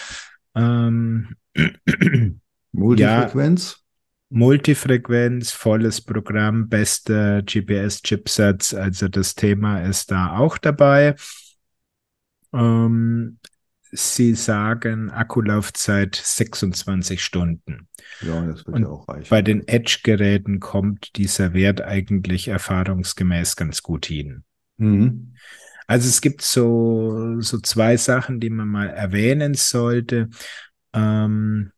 [0.54, 1.36] Ähm,
[2.72, 3.70] Multifrequenz?
[3.70, 3.88] Ja,
[4.30, 11.14] Multifrequenz, volles Programm, beste GPS-Chipsatz, also das Thema ist da auch dabei.
[12.52, 13.38] Ähm,
[13.92, 17.88] Sie sagen Akkulaufzeit 26 Stunden.
[18.20, 19.29] Ja, das wird Und ja auch reichen.
[19.31, 24.44] Bei den Edge-Geräten kommt dieser Wert eigentlich erfahrungsgemäß ganz gut hin.
[24.77, 25.35] Mhm.
[25.87, 30.29] Also es gibt so, so zwei Sachen, die man mal erwähnen sollte.
[30.92, 31.72] Ähm,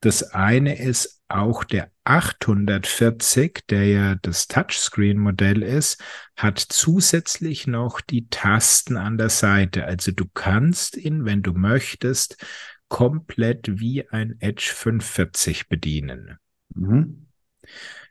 [0.00, 6.02] das eine ist auch der 840, der ja das Touchscreen-Modell ist,
[6.36, 9.84] hat zusätzlich noch die Tasten an der Seite.
[9.84, 12.42] Also du kannst ihn, wenn du möchtest,
[12.88, 16.38] komplett wie ein Edge 540 bedienen.
[16.74, 17.26] Mhm.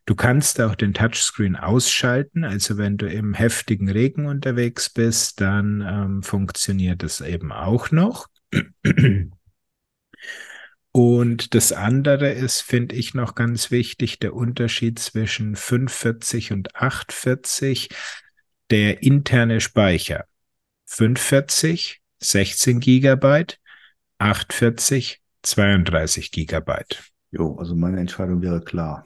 [0.05, 2.45] Du kannst auch den Touchscreen ausschalten.
[2.45, 8.27] Also wenn du im heftigen Regen unterwegs bist, dann ähm, funktioniert es eben auch noch.
[10.97, 17.89] Und das andere ist, finde ich noch ganz wichtig, der Unterschied zwischen 540 und 840,
[18.71, 20.25] der interne Speicher.
[20.87, 23.59] 540, 16 Gigabyte,
[24.17, 27.03] 840, 32 Gigabyte.
[27.29, 29.05] Jo, also meine Entscheidung wäre klar.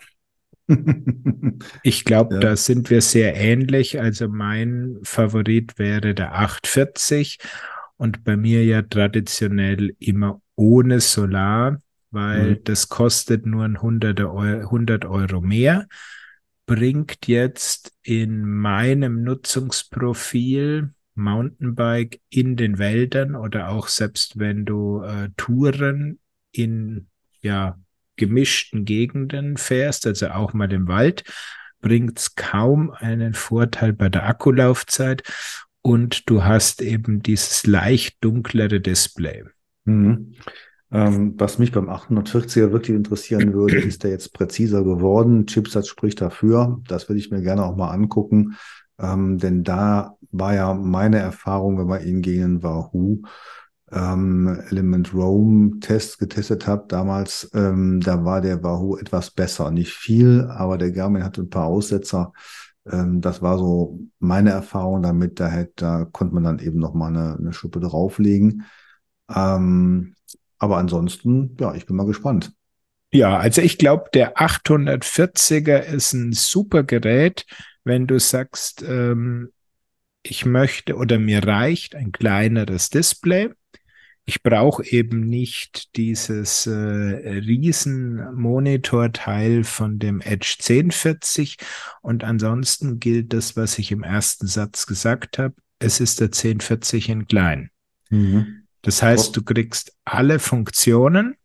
[1.84, 2.40] ich glaube, ja.
[2.40, 4.00] da sind wir sehr ähnlich.
[4.00, 7.40] Also mein Favorit wäre der 840
[7.98, 12.64] und bei mir ja traditionell immer ohne Solar, weil mhm.
[12.66, 15.88] das kostet nur ein 100 Euro, 100 Euro mehr,
[16.68, 25.30] bringt jetzt in meinem Nutzungsprofil Mountainbike in den Wäldern oder auch selbst wenn du äh,
[25.36, 26.20] Touren
[26.52, 27.08] in
[27.42, 27.78] ja
[28.16, 31.24] gemischten Gegenden fährst, also auch mal im Wald,
[31.82, 35.24] bringt es kaum einen Vorteil bei der Akkulaufzeit
[35.82, 39.44] und du hast eben dieses leicht dunklere Display.
[39.86, 40.34] Mhm.
[40.94, 45.48] Ähm, was mich beim 840er wirklich interessieren würde, ist der jetzt präziser geworden?
[45.48, 46.82] Chipsatz spricht dafür.
[46.88, 48.58] Das würde ich mir gerne auch mal angucken.
[49.00, 53.22] Ähm, denn da war ja meine Erfahrung, wenn man ihn gegen den Wahoo
[53.92, 59.72] ähm, Element Roam Test getestet hat, damals, ähm, da war der Wahoo etwas besser.
[59.72, 62.32] Nicht viel, aber der Garmin hatte ein paar Aussetzer.
[62.90, 65.40] Ähm, das war so meine Erfahrung damit.
[65.40, 68.64] Da, hätte, da konnte man dann eben noch mal eine, eine Schuppe drauflegen.
[69.36, 70.16] Ähm,
[70.58, 72.54] aber ansonsten, ja, ich bin mal gespannt.
[73.12, 77.46] Ja, also ich glaube, der 840er ist ein super Gerät,
[77.84, 79.52] wenn du sagst, ähm,
[80.24, 83.50] ich möchte oder mir reicht ein kleineres Display.
[84.26, 91.58] Ich brauche eben nicht dieses äh, riesen Monitorteil von dem Edge 1040
[92.02, 95.56] und ansonsten gilt das, was ich im ersten Satz gesagt habe.
[95.80, 97.72] Es ist der 1040 in klein.
[98.10, 98.61] Mhm.
[98.82, 101.36] Das heißt, du kriegst alle Funktionen,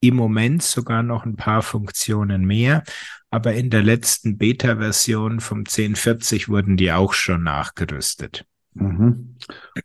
[0.00, 2.84] im Moment sogar noch ein paar Funktionen mehr,
[3.30, 8.44] aber in der letzten Beta-Version vom 1040 wurden die auch schon nachgerüstet.
[8.74, 9.36] Mhm.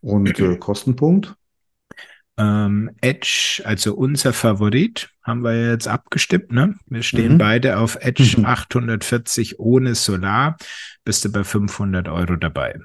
[0.02, 1.36] Und äh, Kostenpunkt?
[2.38, 6.52] Ähm, Edge, also unser Favorit, haben wir jetzt abgestimmt.
[6.52, 6.76] Ne?
[6.88, 7.38] Wir stehen mhm.
[7.38, 8.46] beide auf Edge mhm.
[8.46, 10.58] 840 ohne Solar.
[11.04, 12.80] Bist du bei 500 Euro dabei.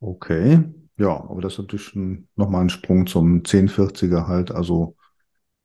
[0.00, 0.64] Okay.
[0.96, 1.92] Ja, aber das ist natürlich
[2.36, 4.50] nochmal ein Sprung zum 1040er halt.
[4.50, 4.96] Also,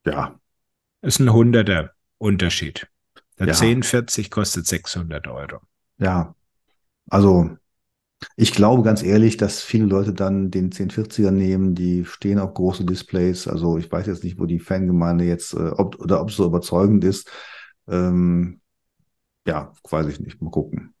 [0.04, 0.38] ja.
[1.02, 2.88] Ist ein Hunderter Unterschied.
[3.38, 3.52] Der ja.
[3.52, 5.60] 1040 kostet 600 Euro.
[5.98, 6.34] Ja,
[7.08, 7.50] also
[8.36, 12.84] ich glaube ganz ehrlich, dass viele Leute dann den 1040er nehmen, die stehen auf große
[12.84, 13.46] Displays.
[13.46, 16.46] Also ich weiß jetzt nicht, wo die Fangemeinde jetzt, äh, ob, oder ob es so
[16.46, 17.30] überzeugend ist.
[17.86, 18.60] Ähm,
[19.46, 20.42] ja, weiß ich nicht.
[20.42, 20.94] Mal gucken.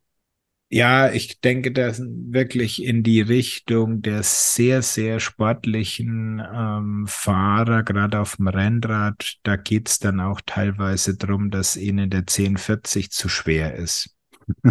[0.70, 8.20] Ja, ich denke, das wirklich in die Richtung der sehr, sehr sportlichen ähm, Fahrer, gerade
[8.20, 9.38] auf dem Rennrad.
[9.44, 14.14] Da geht's dann auch teilweise drum, dass ihnen der 1040 zu schwer ist.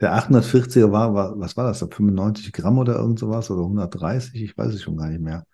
[0.00, 4.40] der 840er war, war, was war das, 95 Gramm oder irgend sowas oder 130?
[4.42, 5.44] Ich weiß es schon gar nicht mehr.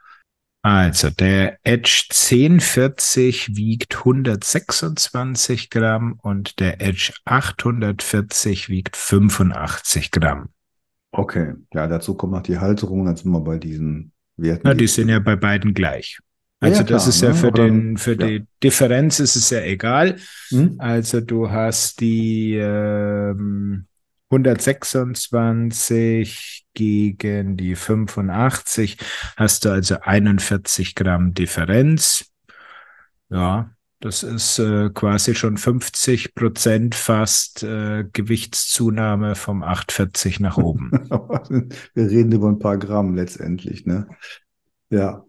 [0.69, 10.51] Also der Edge 1040 wiegt 126 Gramm und der Edge 840 wiegt 85 Gramm.
[11.11, 14.61] Okay, ja, dazu kommt noch die Halterung, dann sind wir bei diesen Werten.
[14.65, 16.19] Na, die sind ja bei beiden gleich.
[16.61, 17.35] Also ja, das ist ja ne?
[17.35, 18.27] für den für ja.
[18.27, 20.17] die Differenz ist es ja egal.
[20.51, 20.75] Mhm.
[20.77, 23.87] Also du hast die ähm,
[24.31, 28.99] 126 gegen die 85
[29.37, 32.31] hast du also 41 Gramm Differenz.
[33.31, 33.71] Ja,
[34.01, 40.91] das ist äh, quasi schon 50 Prozent fast äh, Gewichtszunahme vom 840 nach oben.
[41.95, 44.09] Wir reden über ein paar Gramm letztendlich, ne?
[44.91, 45.25] Ja.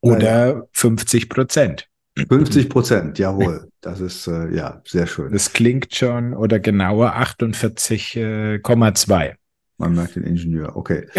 [0.00, 1.88] Oder 50 Prozent.
[2.16, 3.68] 50 Prozent, jawohl.
[3.84, 5.32] Das ist äh, ja sehr schön.
[5.32, 9.24] Das klingt schon, oder genauer 48,2.
[9.24, 9.34] Äh,
[9.76, 11.08] Man merkt den Ingenieur, okay.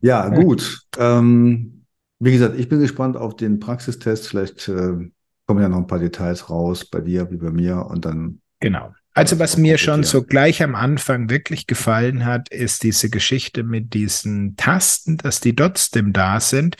[0.00, 0.82] Ja, gut.
[0.96, 1.86] ähm,
[2.20, 4.28] wie gesagt, ich bin gespannt auf den Praxistest.
[4.28, 4.92] Vielleicht äh,
[5.46, 8.40] kommen ja noch ein paar Details raus bei dir wie bei mir und dann.
[8.60, 8.92] Genau.
[9.14, 13.94] Also was mir schon so gleich am Anfang wirklich gefallen hat, ist diese Geschichte mit
[13.94, 16.76] diesen Tasten, dass die trotzdem da sind,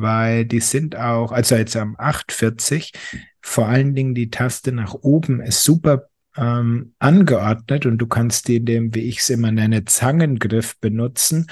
[0.00, 2.92] weil die sind auch, also jetzt am 840,
[3.40, 8.56] vor allen Dingen die Taste nach oben ist super ähm, angeordnet und du kannst die
[8.56, 11.46] in dem, wie ich es immer nenne, Zangengriff benutzen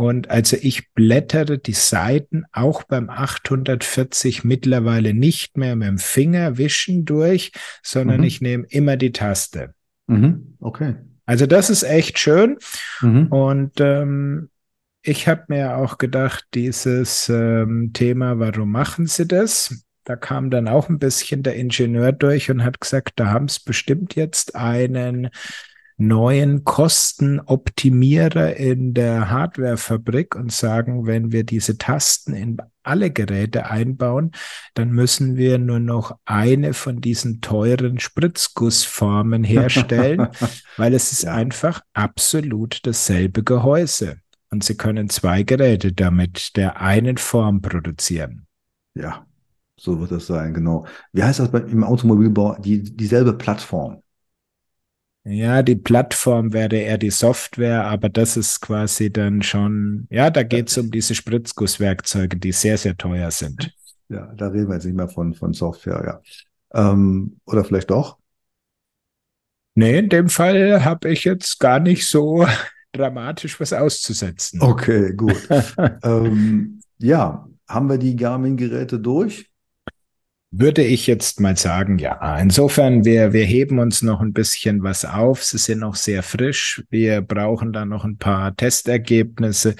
[0.00, 6.56] und also ich blättere die Seiten auch beim 840 mittlerweile nicht mehr mit dem Finger
[6.56, 8.24] wischen durch, sondern mhm.
[8.24, 9.74] ich nehme immer die Taste.
[10.06, 10.56] Mhm.
[10.58, 10.94] Okay.
[11.26, 12.56] Also das ist echt schön.
[13.02, 13.26] Mhm.
[13.26, 14.48] Und ähm,
[15.02, 19.84] ich habe mir auch gedacht, dieses ähm, Thema, warum machen sie das?
[20.04, 23.60] Da kam dann auch ein bisschen der Ingenieur durch und hat gesagt, da haben es
[23.60, 25.30] bestimmt jetzt einen
[25.96, 34.32] neuen Kostenoptimierer in der Hardwarefabrik und sagen, wenn wir diese Tasten in alle Geräte einbauen,
[34.72, 40.28] dann müssen wir nur noch eine von diesen teuren Spritzgussformen herstellen,
[40.78, 44.16] weil es ist einfach absolut dasselbe Gehäuse.
[44.50, 48.46] Und Sie können zwei Geräte damit der einen Form produzieren.
[48.94, 49.24] Ja,
[49.76, 50.86] so wird es sein, genau.
[51.12, 52.56] Wie heißt das im Automobilbau?
[52.58, 54.02] Die, dieselbe Plattform.
[55.24, 60.42] Ja, die Plattform wäre eher die Software, aber das ist quasi dann schon, ja, da
[60.42, 63.72] geht es um diese Spritzgusswerkzeuge, die sehr, sehr teuer sind.
[64.08, 66.90] Ja, da reden wir jetzt nicht mehr von, von Software, ja.
[66.90, 68.18] Ähm, oder vielleicht doch?
[69.74, 72.46] Nee, in dem Fall habe ich jetzt gar nicht so
[72.92, 74.60] dramatisch was auszusetzen.
[74.60, 75.48] Okay, gut.
[76.02, 79.50] ähm, ja, haben wir die Garmin-Geräte durch?
[80.50, 82.38] würde ich jetzt mal sagen, ja.
[82.38, 85.44] Insofern, wir, wir heben uns noch ein bisschen was auf.
[85.44, 86.82] Sie sind noch sehr frisch.
[86.90, 89.76] Wir brauchen da noch ein paar Testergebnisse.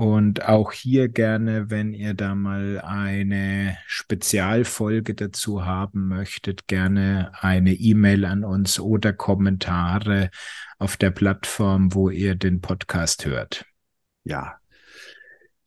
[0.00, 7.74] Und auch hier gerne, wenn ihr da mal eine Spezialfolge dazu haben möchtet, gerne eine
[7.74, 10.30] E-Mail an uns oder Kommentare
[10.78, 13.66] auf der Plattform, wo ihr den Podcast hört.
[14.24, 14.54] Ja,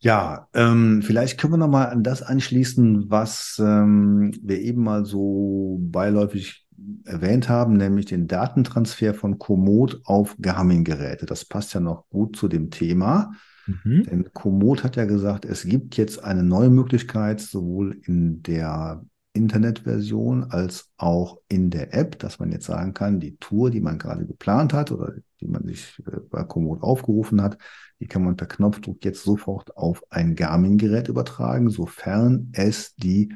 [0.00, 5.04] ja, ähm, vielleicht können wir noch mal an das anschließen, was ähm, wir eben mal
[5.04, 6.66] so beiläufig
[7.04, 11.24] erwähnt haben, nämlich den Datentransfer von Komoot auf Garmin-Geräte.
[11.24, 13.30] Das passt ja noch gut zu dem Thema.
[13.66, 14.04] Mhm.
[14.04, 19.04] Denn Komoot hat ja gesagt, es gibt jetzt eine neue Möglichkeit, sowohl in der
[19.34, 23.98] Internetversion als auch in der App, dass man jetzt sagen kann, die Tour, die man
[23.98, 27.58] gerade geplant hat oder die man sich äh, bei Komoot aufgerufen hat,
[28.00, 33.34] die kann man per Knopfdruck jetzt sofort auf ein Garmin-Gerät übertragen, sofern es die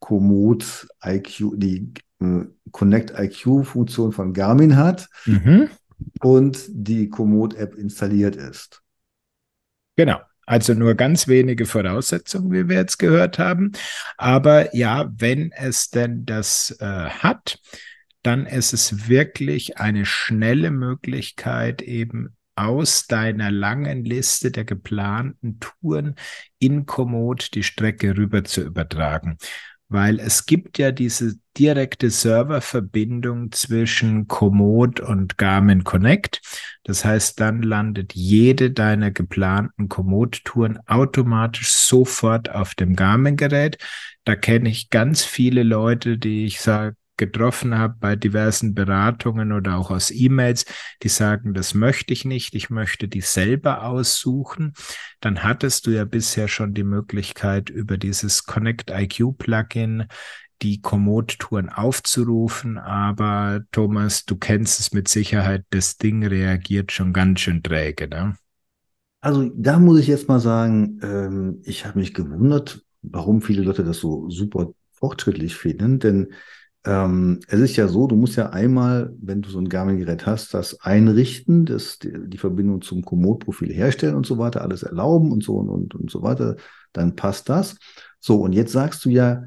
[0.00, 5.68] Komoot IQ, die äh, Connect IQ-Funktion von Garmin hat mhm.
[6.20, 8.82] und die Komoot-App installiert ist.
[9.98, 10.20] Genau.
[10.46, 13.72] Also nur ganz wenige Voraussetzungen, wie wir jetzt gehört haben.
[14.16, 17.58] Aber ja, wenn es denn das äh, hat,
[18.22, 26.14] dann ist es wirklich eine schnelle Möglichkeit, eben aus deiner langen Liste der geplanten Touren
[26.60, 29.36] in Komoot die Strecke rüber zu übertragen.
[29.90, 36.42] Weil es gibt ja diese direkte Serververbindung zwischen Komoot und Garmin Connect.
[36.84, 43.78] Das heißt, dann landet jede deiner geplanten Komoot-Touren automatisch sofort auf dem Garmin-Gerät.
[44.24, 49.76] Da kenne ich ganz viele Leute, die ich sage, getroffen habe bei diversen Beratungen oder
[49.76, 50.64] auch aus E-Mails,
[51.02, 54.72] die sagen, das möchte ich nicht, ich möchte die selber aussuchen,
[55.20, 60.06] dann hattest du ja bisher schon die Möglichkeit, über dieses Connect IQ Plugin
[60.62, 67.40] die Komoot-Touren aufzurufen, aber Thomas, du kennst es mit Sicherheit, das Ding reagiert schon ganz
[67.40, 68.36] schön träge, ne?
[69.20, 73.84] Also da muss ich jetzt mal sagen, ähm, ich habe mich gewundert, warum viele Leute
[73.84, 76.32] das so super fortschrittlich finden, denn
[76.88, 80.54] ähm, es ist ja so, du musst ja einmal, wenn du so ein Garmin-Gerät hast,
[80.54, 85.56] das einrichten, das, die, Verbindung zum Komoot-Profil herstellen und so weiter, alles erlauben und so
[85.56, 86.56] und, und, und so weiter,
[86.94, 87.76] dann passt das.
[88.20, 89.44] So, und jetzt sagst du ja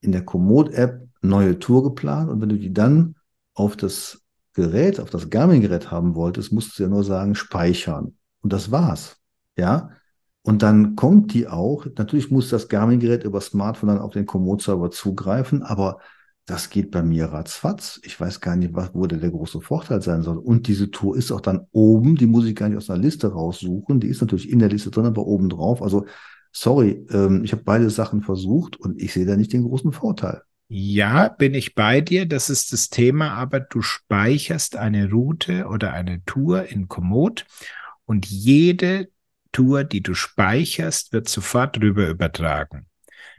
[0.00, 3.14] in der Komoot-App neue Tour geplant und wenn du die dann
[3.54, 8.16] auf das Gerät, auf das Garmin-Gerät haben wolltest, musst du ja nur sagen, speichern.
[8.40, 9.18] Und das war's.
[9.56, 9.90] Ja.
[10.42, 11.86] Und dann kommt die auch.
[11.96, 16.00] Natürlich muss das Garmin-Gerät über Smartphone dann auf den Komoot-Server zugreifen, aber
[16.48, 18.00] das geht bei mir ratzfatz.
[18.04, 20.38] Ich weiß gar nicht, was, wo der, der große Vorteil sein soll.
[20.38, 23.30] Und diese Tour ist auch dann oben, die muss ich gar nicht aus einer Liste
[23.30, 24.00] raussuchen.
[24.00, 25.82] Die ist natürlich in der Liste drin, aber oben drauf.
[25.82, 26.06] Also,
[26.50, 30.40] sorry, ähm, ich habe beide Sachen versucht und ich sehe da nicht den großen Vorteil.
[30.68, 32.24] Ja, bin ich bei dir.
[32.24, 37.44] Das ist das Thema, aber du speicherst eine Route oder eine Tour in Komoot
[38.06, 39.10] und jede
[39.52, 42.87] Tour, die du speicherst, wird sofort drüber übertragen.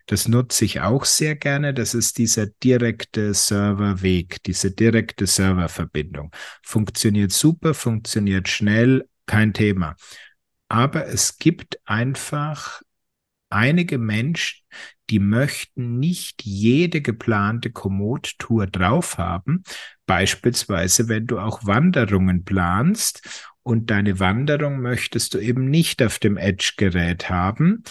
[0.09, 1.71] Das nutze ich auch sehr gerne.
[1.71, 6.31] Das ist dieser direkte Serverweg, diese direkte Serververbindung.
[6.63, 9.95] Funktioniert super, funktioniert schnell, kein Thema.
[10.67, 12.81] Aber es gibt einfach
[13.51, 14.65] einige Menschen,
[15.11, 19.63] die möchten nicht jede geplante Komoot-Tour drauf haben.
[20.07, 26.35] Beispielsweise, wenn du auch Wanderungen planst und deine Wanderung möchtest du eben nicht auf dem
[26.35, 27.83] Edge-Gerät haben,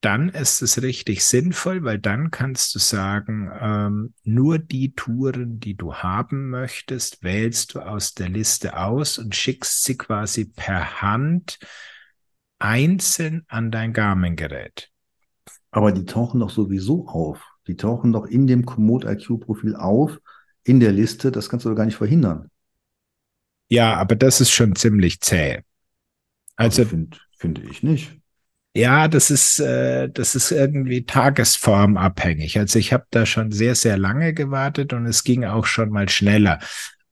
[0.00, 5.74] dann ist es richtig sinnvoll, weil dann kannst du sagen, ähm, nur die Touren, die
[5.74, 11.58] du haben möchtest, wählst du aus der Liste aus und schickst sie quasi per Hand
[12.58, 14.90] einzeln an dein Garmin-Gerät.
[15.70, 17.44] Aber die tauchen doch sowieso auf.
[17.66, 20.18] Die tauchen doch in dem Komoot IQ-Profil auf,
[20.64, 21.30] in der Liste.
[21.30, 22.50] Das kannst du doch gar nicht verhindern.
[23.68, 25.62] Ja, aber das ist schon ziemlich zäh.
[26.56, 28.19] Also, finde find ich nicht.
[28.74, 32.58] Ja, das ist, äh, das ist irgendwie tagesformabhängig.
[32.58, 36.08] Also ich habe da schon sehr, sehr lange gewartet und es ging auch schon mal
[36.08, 36.60] schneller.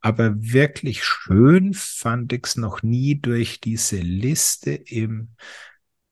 [0.01, 5.31] Aber wirklich schön fand ich es noch nie durch diese Liste im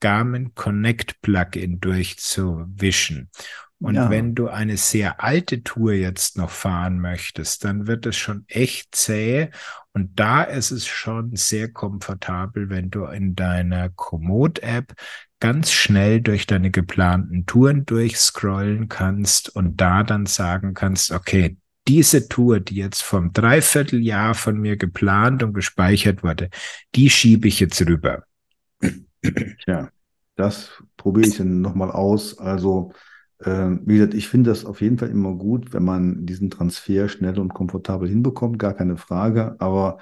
[0.01, 3.31] Garmin Connect Plugin durchzuwischen.
[3.79, 4.11] Und ja.
[4.11, 8.95] wenn du eine sehr alte Tour jetzt noch fahren möchtest, dann wird es schon echt
[8.95, 9.51] zäh.
[9.97, 14.93] Und da ist es schon sehr komfortabel, wenn du in deiner Komoot-App
[15.41, 21.57] ganz schnell durch deine geplanten Touren durchscrollen kannst und da dann sagen kannst, okay,
[21.89, 26.51] diese Tour, die jetzt vom Dreivierteljahr von mir geplant und gespeichert wurde,
[26.95, 28.25] die schiebe ich jetzt rüber.
[29.67, 29.89] Ja,
[30.35, 32.39] das probiere ich dann nochmal aus.
[32.39, 32.93] Also
[33.39, 37.39] wie gesagt, ich finde das auf jeden Fall immer gut, wenn man diesen Transfer schnell
[37.39, 39.57] und komfortabel hinbekommt, gar keine Frage.
[39.59, 39.99] Aber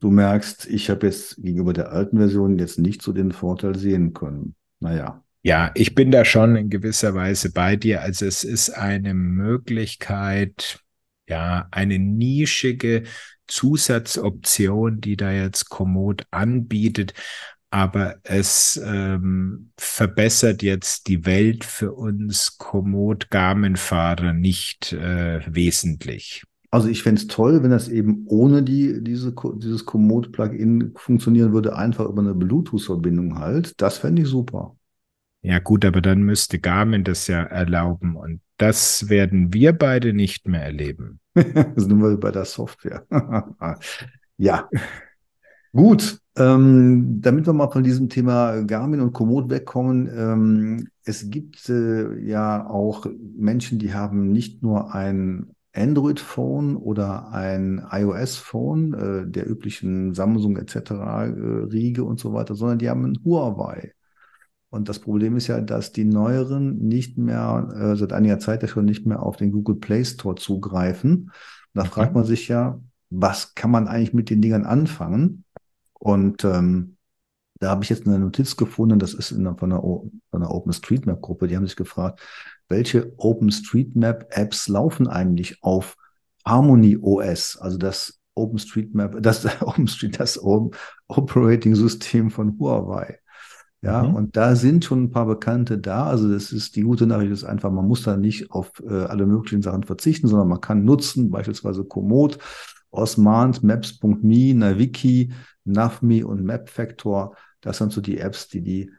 [0.00, 4.12] du merkst, ich habe jetzt gegenüber der alten Version jetzt nicht so den Vorteil sehen
[4.12, 4.56] können.
[4.80, 5.22] Naja.
[5.42, 8.02] Ja, ich bin da schon in gewisser Weise bei dir.
[8.02, 10.80] Also es ist eine Möglichkeit,
[11.28, 13.04] ja, eine nischige
[13.46, 17.14] Zusatzoption, die da jetzt Komoot anbietet
[17.70, 26.44] aber es ähm, verbessert jetzt die Welt für uns Komoot-Garmin-Fahrer nicht äh, wesentlich.
[26.70, 31.76] Also ich fände es toll, wenn das eben ohne die, diese, dieses Komoot-Plugin funktionieren würde,
[31.76, 33.80] einfach über eine Bluetooth-Verbindung halt.
[33.80, 34.76] Das fände ich super.
[35.42, 40.48] Ja gut, aber dann müsste Garmin das ja erlauben und das werden wir beide nicht
[40.48, 41.20] mehr erleben.
[41.34, 43.06] sind wir bei der Software.
[44.36, 44.68] ja.
[45.72, 51.68] Gut, ähm, damit wir mal von diesem Thema Garmin und Komoot wegkommen, ähm, es gibt
[51.68, 59.48] äh, ja auch Menschen, die haben nicht nur ein Android-Phone oder ein iOS-Phone äh, der
[59.48, 60.76] üblichen Samsung etc.
[60.76, 63.92] Äh, Riege und so weiter, sondern die haben ein Huawei.
[64.70, 68.68] Und das Problem ist ja, dass die neueren nicht mehr, äh, seit einiger Zeit ja
[68.68, 71.30] schon nicht mehr auf den Google Play Store zugreifen.
[71.72, 71.90] Da okay.
[71.90, 72.80] fragt man sich ja,
[73.10, 75.44] was kann man eigentlich mit den Dingern anfangen?
[75.98, 76.96] Und ähm,
[77.60, 79.82] da habe ich jetzt eine Notiz gefunden, das ist in einer, von, einer,
[80.32, 82.20] einer OpenStreetMap-Gruppe, die haben sich gefragt,
[82.68, 85.96] welche OpenStreetMap-Apps laufen eigentlich auf
[86.44, 90.40] Harmony OS, also das OpenStreetMap, das OpenStreet, das
[91.08, 93.18] Operating-System von Huawei.
[93.80, 94.14] Ja, mhm.
[94.16, 96.06] und da sind schon ein paar Bekannte da.
[96.06, 99.24] Also das ist die gute Nachricht ist einfach, man muss da nicht auf äh, alle
[99.24, 102.38] möglichen Sachen verzichten, sondern man kann nutzen, beispielsweise Komoot,
[102.90, 105.32] Osmant, Maps.me, Naviki,
[105.64, 107.36] Navme und MapFactor.
[107.60, 108.90] Das sind so die Apps, die die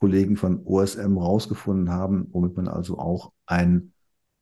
[0.00, 3.92] Kollegen von OSM rausgefunden haben, womit man also auch ein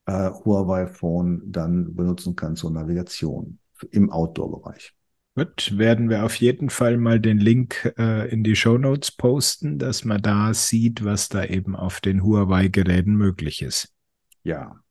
[0.07, 3.59] äh, Huawei-Phone dann benutzen kann zur Navigation
[3.90, 4.94] im Outdoor-Bereich.
[5.34, 9.78] Gut, werden wir auf jeden Fall mal den Link äh, in die Show Notes posten,
[9.78, 13.94] dass man da sieht, was da eben auf den Huawei-Geräten möglich ist.
[14.42, 14.81] Ja.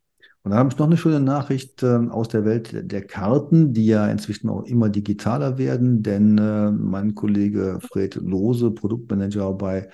[0.43, 3.85] Und dann habe ich noch eine schöne Nachricht äh, aus der Welt der Karten, die
[3.85, 9.89] ja inzwischen auch immer digitaler werden, denn äh, mein Kollege Fred Lose, Produktmanager bei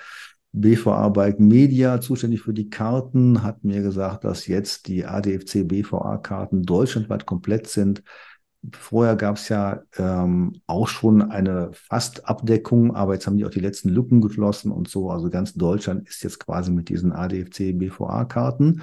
[0.54, 6.64] BVA Bike Media, zuständig für die Karten, hat mir gesagt, dass jetzt die ADFC BVA-Karten
[6.64, 8.02] deutschlandweit komplett sind.
[8.72, 13.60] Vorher gab es ja ähm, auch schon eine Fastabdeckung, aber jetzt haben die auch die
[13.60, 15.12] letzten Lücken geschlossen und so.
[15.12, 18.82] Also ganz Deutschland ist jetzt quasi mit diesen ADFC BVA-Karten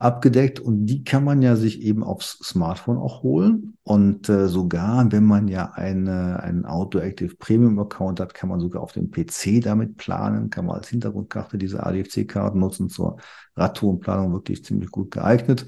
[0.00, 3.76] abgedeckt und die kann man ja sich eben aufs Smartphone auch holen.
[3.82, 8.60] Und äh, sogar, wenn man ja eine, einen Outdoor Active Premium Account hat, kann man
[8.60, 13.18] sogar auf dem PC damit planen, kann man als Hintergrundkarte diese ADFC-Karten nutzen zur
[13.56, 15.66] Radtourenplanung wirklich ziemlich gut geeignet.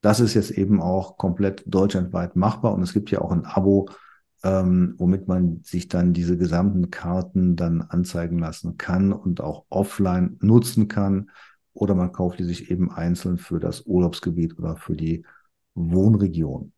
[0.00, 3.88] Das ist jetzt eben auch komplett deutschlandweit machbar und es gibt ja auch ein Abo,
[4.42, 10.36] ähm, womit man sich dann diese gesamten Karten dann anzeigen lassen kann und auch offline
[10.40, 11.30] nutzen kann.
[11.74, 15.24] Oder man kauft die sich eben einzeln für das Urlaubsgebiet oder für die
[15.74, 16.72] Wohnregion.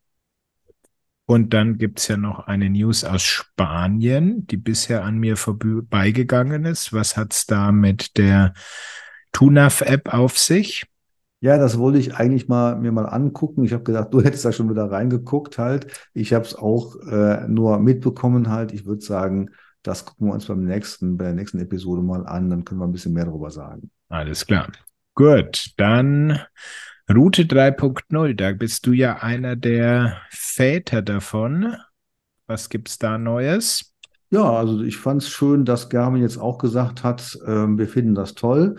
[1.26, 6.92] Und dann gibt's ja noch eine News aus Spanien, die bisher an mir vorbeigegangen ist.
[6.92, 8.52] Was hat's da mit der
[9.32, 10.86] TUNAF-App auf sich?
[11.40, 13.64] Ja, das wollte ich eigentlich mal mir mal angucken.
[13.64, 16.08] Ich habe gedacht, du hättest da schon wieder reingeguckt halt.
[16.12, 18.72] Ich habe es auch äh, nur mitbekommen halt.
[18.72, 19.50] Ich würde sagen,
[19.82, 22.48] das gucken wir uns beim nächsten, bei der nächsten Episode mal an.
[22.48, 23.90] Dann können wir ein bisschen mehr darüber sagen.
[24.14, 24.68] Alles klar.
[25.16, 26.38] Gut, dann
[27.12, 28.34] Route 3.0.
[28.34, 31.74] Da bist du ja einer der Väter davon.
[32.46, 33.92] Was gibt's da Neues?
[34.30, 38.14] Ja, also ich fand es schön, dass Garmin jetzt auch gesagt hat, äh, wir finden
[38.14, 38.76] das toll.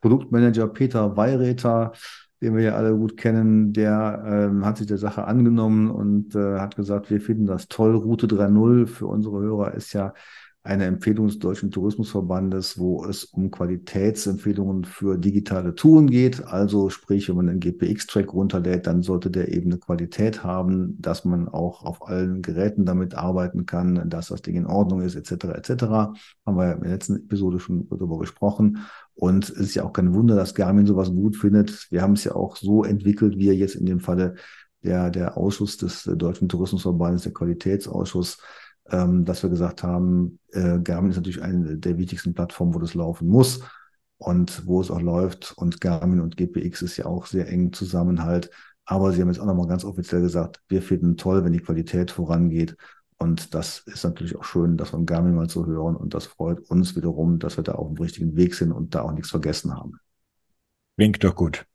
[0.00, 1.92] Produktmanager Peter Weiräther,
[2.40, 6.60] den wir ja alle gut kennen, der ähm, hat sich der Sache angenommen und äh,
[6.60, 7.94] hat gesagt, wir finden das toll.
[7.94, 10.14] Route 3.0 für unsere Hörer ist ja
[10.68, 16.44] eine Empfehlung des Deutschen Tourismusverbandes, wo es um Qualitätsempfehlungen für digitale Touren geht.
[16.44, 21.24] Also sprich, wenn man einen GPX-Track runterlädt, dann sollte der eben eine Qualität haben, dass
[21.24, 25.46] man auch auf allen Geräten damit arbeiten kann, dass das Ding in Ordnung ist, etc.
[25.54, 25.70] etc.
[26.44, 28.84] Haben wir in der letzten Episode schon darüber gesprochen.
[29.14, 31.86] Und es ist ja auch kein Wunder, dass Garmin sowas gut findet.
[31.90, 34.34] Wir haben es ja auch so entwickelt, wie jetzt in dem Falle
[34.84, 38.38] der, der Ausschuss des Deutschen Tourismusverbandes, der Qualitätsausschuss,
[38.90, 42.94] ähm, dass wir gesagt haben, äh, Garmin ist natürlich eine der wichtigsten Plattformen, wo das
[42.94, 43.60] laufen muss
[44.18, 45.52] und wo es auch läuft.
[45.56, 48.50] Und Garmin und GPX ist ja auch sehr eng zusammen halt.
[48.84, 52.10] Aber sie haben jetzt auch nochmal ganz offiziell gesagt, wir finden toll, wenn die Qualität
[52.10, 52.76] vorangeht.
[53.18, 55.96] Und das ist natürlich auch schön, das von Garmin mal zu hören.
[55.96, 59.02] Und das freut uns wiederum, dass wir da auf dem richtigen Weg sind und da
[59.02, 59.98] auch nichts vergessen haben.
[60.96, 61.66] Klingt doch gut.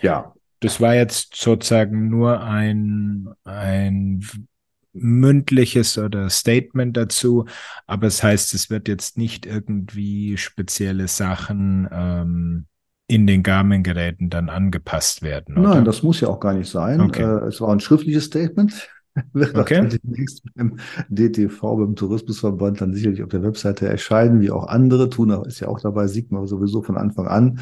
[0.00, 0.32] Ja.
[0.60, 4.24] Das war jetzt sozusagen nur ein, ein
[4.94, 7.44] mündliches oder Statement dazu,
[7.86, 12.66] aber es heißt, es wird jetzt nicht irgendwie spezielle Sachen ähm,
[13.06, 15.58] in den Garmin-Geräten dann angepasst werden.
[15.58, 15.74] Oder?
[15.74, 17.00] Nein, das muss ja auch gar nicht sein.
[17.00, 17.22] Okay.
[17.22, 18.88] Äh, es war ein schriftliches Statement.
[19.32, 19.86] Wird okay.
[19.86, 20.78] demnächst beim
[21.08, 25.08] DTV, beim Tourismusverband, dann sicherlich auf der Webseite erscheinen, wie auch andere.
[25.08, 27.60] Tuna ist ja auch dabei, sieht man sowieso von Anfang an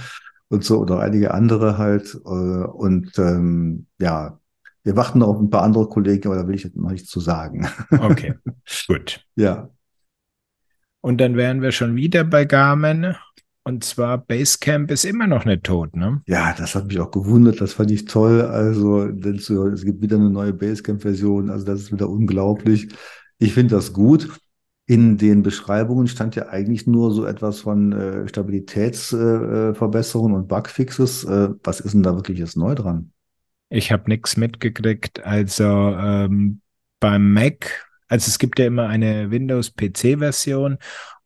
[0.48, 2.14] und so oder einige andere halt.
[2.24, 4.38] Äh, und ähm, ja,
[4.84, 7.08] wir warten noch auf ein paar andere Kollegen, aber da will ich jetzt noch nichts
[7.08, 7.66] zu sagen.
[7.90, 8.34] Okay,
[8.88, 9.24] gut.
[9.36, 9.70] Ja.
[11.00, 13.14] Und dann wären wir schon wieder bei Garmin.
[13.64, 16.20] Und zwar Basecamp ist immer noch nicht tot, ne?
[16.26, 17.60] Ja, das hat mich auch gewundert.
[17.60, 18.40] Das fand ich toll.
[18.40, 21.48] Also, es gibt wieder eine neue Basecamp-Version.
[21.48, 22.88] Also, das ist wieder unglaublich.
[23.38, 24.28] Ich finde das gut.
[24.86, 31.22] In den Beschreibungen stand ja eigentlich nur so etwas von äh, Stabilitätsverbesserungen äh, und Bugfixes.
[31.22, 33.12] Äh, was ist denn da wirklich jetzt neu dran?
[33.74, 35.24] Ich habe nichts mitgekriegt.
[35.24, 36.60] Also ähm,
[37.00, 40.76] beim Mac, also es gibt ja immer eine Windows-PC-Version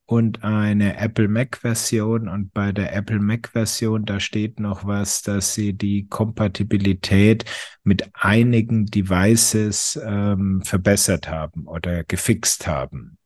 [0.04, 2.28] und eine Apple Mac-Version.
[2.28, 7.44] Und bei der Apple Mac-Version, da steht noch was, dass sie die Kompatibilität
[7.82, 13.18] mit einigen Devices ähm, verbessert haben oder gefixt haben.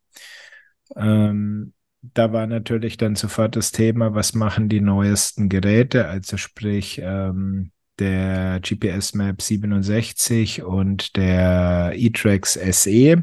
[0.97, 7.03] Ähm, da war natürlich dann sofort das Thema, was machen die neuesten Geräte, also sprich
[7.05, 13.23] ähm, der GPS Map 67 und der E-Trax SE.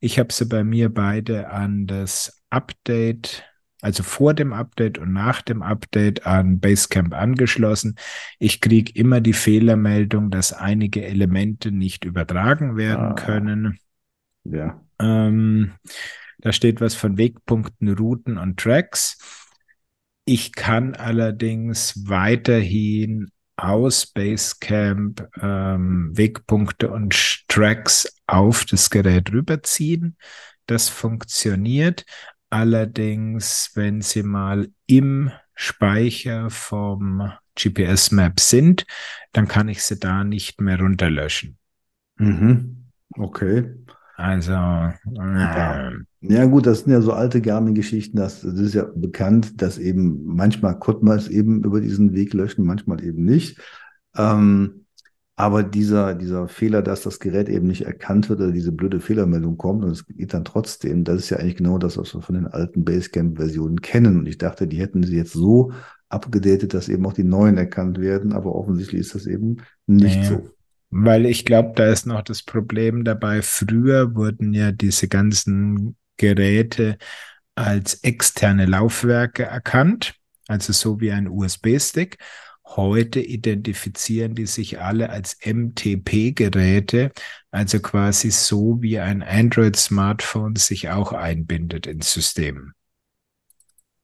[0.00, 3.44] Ich habe sie bei mir beide an das Update,
[3.80, 7.96] also vor dem Update und nach dem Update an Basecamp angeschlossen.
[8.38, 13.78] Ich kriege immer die Fehlermeldung, dass einige Elemente nicht übertragen werden ah, können.
[14.44, 14.80] Ja.
[15.00, 15.72] Ähm,
[16.38, 19.18] da steht was von Wegpunkten, Routen und Tracks.
[20.24, 30.16] Ich kann allerdings weiterhin aus Basecamp ähm, Wegpunkte und Tracks auf das Gerät rüberziehen.
[30.66, 32.04] Das funktioniert.
[32.50, 38.86] Allerdings, wenn Sie mal im Speicher vom GPS-Maps sind,
[39.32, 41.58] dann kann ich sie da nicht mehr runterlöschen.
[42.16, 42.86] Mhm.
[43.16, 43.74] Okay.
[44.16, 45.92] Also, äh, ja.
[46.22, 46.44] Ja.
[46.46, 48.16] gut, das sind ja so alte Garmin-Geschichten.
[48.16, 52.32] Das, das, ist ja bekannt, dass eben manchmal konnte man es eben über diesen Weg
[52.34, 53.60] löschen, manchmal eben nicht.
[54.16, 54.86] Ähm,
[55.34, 59.56] aber dieser, dieser Fehler, dass das Gerät eben nicht erkannt wird oder diese blöde Fehlermeldung
[59.56, 62.34] kommt und es geht dann trotzdem, das ist ja eigentlich genau das, was wir von
[62.34, 64.18] den alten Basecamp-Versionen kennen.
[64.18, 65.72] Und ich dachte, die hätten sie jetzt so
[66.10, 69.56] abgedatet, dass eben auch die neuen erkannt werden, aber offensichtlich ist das eben
[69.86, 70.28] nicht naja.
[70.28, 70.50] so.
[70.90, 73.40] Weil ich glaube, da ist noch das Problem dabei.
[73.40, 76.98] Früher wurden ja diese ganzen Geräte
[77.56, 80.14] als externe Laufwerke erkannt,
[80.46, 82.18] also so wie ein USB-Stick.
[82.64, 87.10] Heute identifizieren die sich alle als MTP-Geräte,
[87.50, 92.72] also quasi so wie ein Android-Smartphone sich auch einbindet ins System.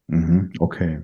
[0.09, 1.03] Mhm, okay.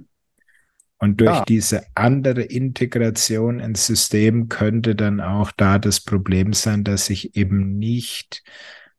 [0.99, 1.45] Und durch ja.
[1.45, 7.79] diese andere Integration ins System könnte dann auch da das Problem sein, dass ich eben
[7.79, 8.43] nicht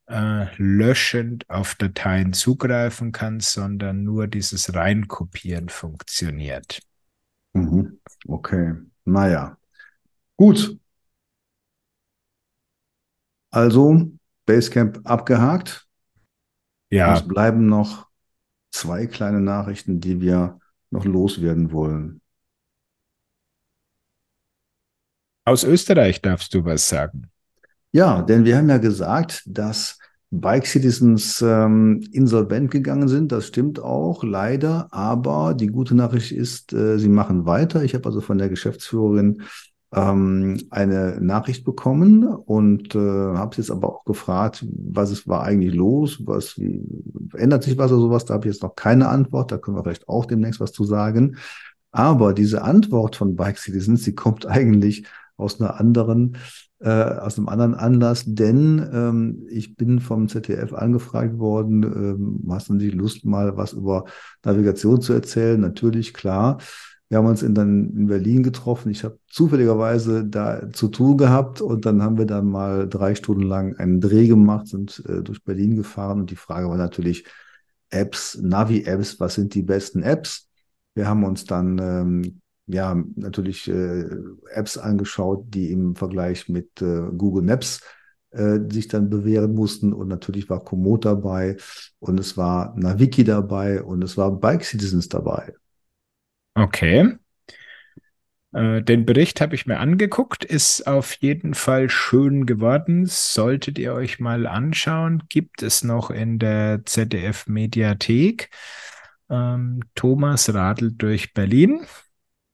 [0.08, 6.82] äh, löschend auf Dateien zugreifen kann, sondern nur dieses Reinkopieren funktioniert.
[7.54, 8.00] Mhm.
[8.28, 8.74] Okay,
[9.06, 9.58] naja.
[10.38, 10.78] Gut.
[13.52, 14.12] Also,
[14.46, 15.88] Basecamp abgehakt.
[16.90, 17.16] Ja.
[17.16, 18.08] Es bleiben noch
[18.72, 20.60] zwei kleine Nachrichten, die wir
[20.92, 22.22] noch loswerden wollen?
[25.46, 27.30] Aus Österreich darfst du was sagen.
[27.96, 33.32] Ja, denn wir haben ja gesagt, dass Bike Citizens ähm, insolvent gegangen sind.
[33.32, 34.90] Das stimmt auch, leider.
[34.92, 37.86] Aber die gute Nachricht ist, äh, sie machen weiter.
[37.86, 39.44] Ich habe also von der Geschäftsführerin
[39.94, 45.44] ähm, eine Nachricht bekommen und äh, habe sie jetzt aber auch gefragt, was es war
[45.44, 46.84] eigentlich los, was wie,
[47.38, 48.26] ändert sich was oder sowas.
[48.26, 49.54] Da habe ich jetzt noch keine Antwort.
[49.54, 51.38] Da können wir vielleicht auch demnächst was zu sagen.
[51.94, 55.06] Aber diese Antwort von Bike Citizens, die kommt eigentlich
[55.38, 56.38] aus einer anderen,
[56.86, 62.70] äh, aus einem anderen Anlass, denn ähm, ich bin vom ZDF angefragt worden, ähm, hast
[62.70, 64.06] du nicht Lust, mal was über
[64.44, 65.60] Navigation zu erzählen?
[65.60, 66.60] Natürlich, klar.
[67.10, 68.92] Wir haben uns in, dann in Berlin getroffen.
[68.92, 73.44] Ich habe zufälligerweise da zu tun gehabt und dann haben wir dann mal drei Stunden
[73.44, 77.26] lang einen Dreh gemacht, sind äh, durch Berlin gefahren und die Frage war natürlich
[77.90, 80.50] Apps, Navi-Apps, was sind die besten Apps?
[80.94, 84.06] Wir haben uns dann ähm, ja natürlich äh,
[84.54, 87.82] Apps angeschaut, die im Vergleich mit äh, Google Maps
[88.32, 91.58] äh, sich dann bewähren mussten und natürlich war Komoot dabei
[92.00, 95.54] und es war Naviki dabei und es war Bike Citizens dabei.
[96.56, 97.18] Okay.
[98.56, 103.06] Äh, den Bericht habe ich mir angeguckt, ist auf jeden Fall schön geworden.
[103.06, 108.50] Solltet ihr euch mal anschauen, gibt es noch in der ZDF Mediathek.
[109.30, 111.86] Ähm, Thomas radelt durch Berlin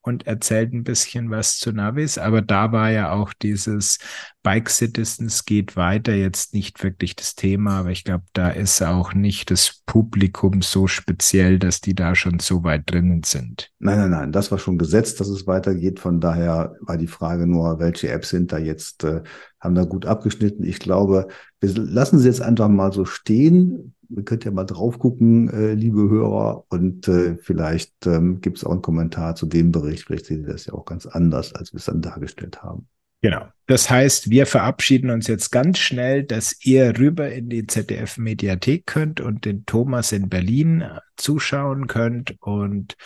[0.02, 4.00] und erzählt ein bisschen was zu Navis, aber da war ja auch dieses
[4.44, 9.14] Bike Citizens geht weiter jetzt nicht wirklich das Thema, aber ich glaube, da ist auch
[9.14, 13.72] nicht das Publikum so speziell, dass die da schon so weit drinnen sind.
[13.80, 16.00] Nein, nein, nein, das war schon gesetzt, dass es weitergeht.
[16.00, 19.22] Von daher war die Frage nur, welche Apps sind da jetzt, äh,
[19.60, 20.64] haben da gut abgeschnitten.
[20.64, 21.28] Ich glaube,
[21.60, 25.74] wir lassen sie jetzt einfach mal so stehen ihr könnt ja mal drauf gucken, äh,
[25.74, 30.04] liebe Hörer, und äh, vielleicht ähm, gibt es auch einen Kommentar zu dem Bericht.
[30.04, 32.88] Vielleicht seht ihr das ja auch ganz anders, als wir es dann dargestellt haben.
[33.22, 33.48] Genau.
[33.68, 39.22] Das heißt, wir verabschieden uns jetzt ganz schnell, dass ihr rüber in die ZDF-Mediathek könnt
[39.22, 40.84] und den Thomas in Berlin
[41.16, 42.36] zuschauen könnt.
[42.42, 42.98] Und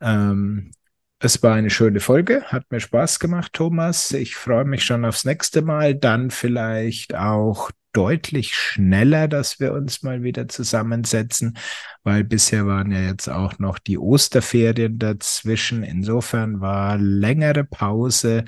[0.00, 0.70] ähm,
[1.18, 4.12] es war eine schöne Folge, hat mir Spaß gemacht, Thomas.
[4.12, 5.94] Ich freue mich schon aufs nächste Mal.
[5.94, 11.58] Dann vielleicht auch deutlich schneller, dass wir uns mal wieder zusammensetzen,
[12.02, 15.82] weil bisher waren ja jetzt auch noch die Osterferien dazwischen.
[15.82, 18.44] Insofern war längere Pause.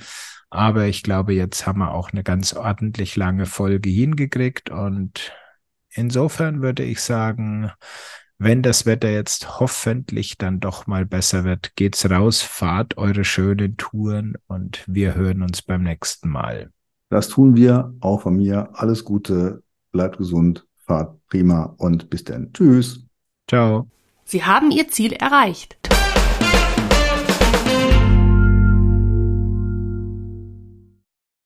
[0.55, 4.70] Aber ich glaube, jetzt haben wir auch eine ganz ordentlich lange Folge hingekriegt.
[4.70, 5.32] Und
[5.90, 7.72] insofern würde ich sagen,
[8.38, 13.76] wenn das Wetter jetzt hoffentlich dann doch mal besser wird, geht's raus, fahrt eure schönen
[13.76, 16.70] Touren und wir hören uns beim nächsten Mal.
[17.11, 18.68] Das tun wir, auch von mir.
[18.74, 22.52] Alles Gute, bleibt gesund, fahrt prima und bis dann.
[22.52, 23.05] Tschüss.
[23.48, 23.88] Ciao.
[24.24, 25.78] Sie haben Ihr Ziel erreicht.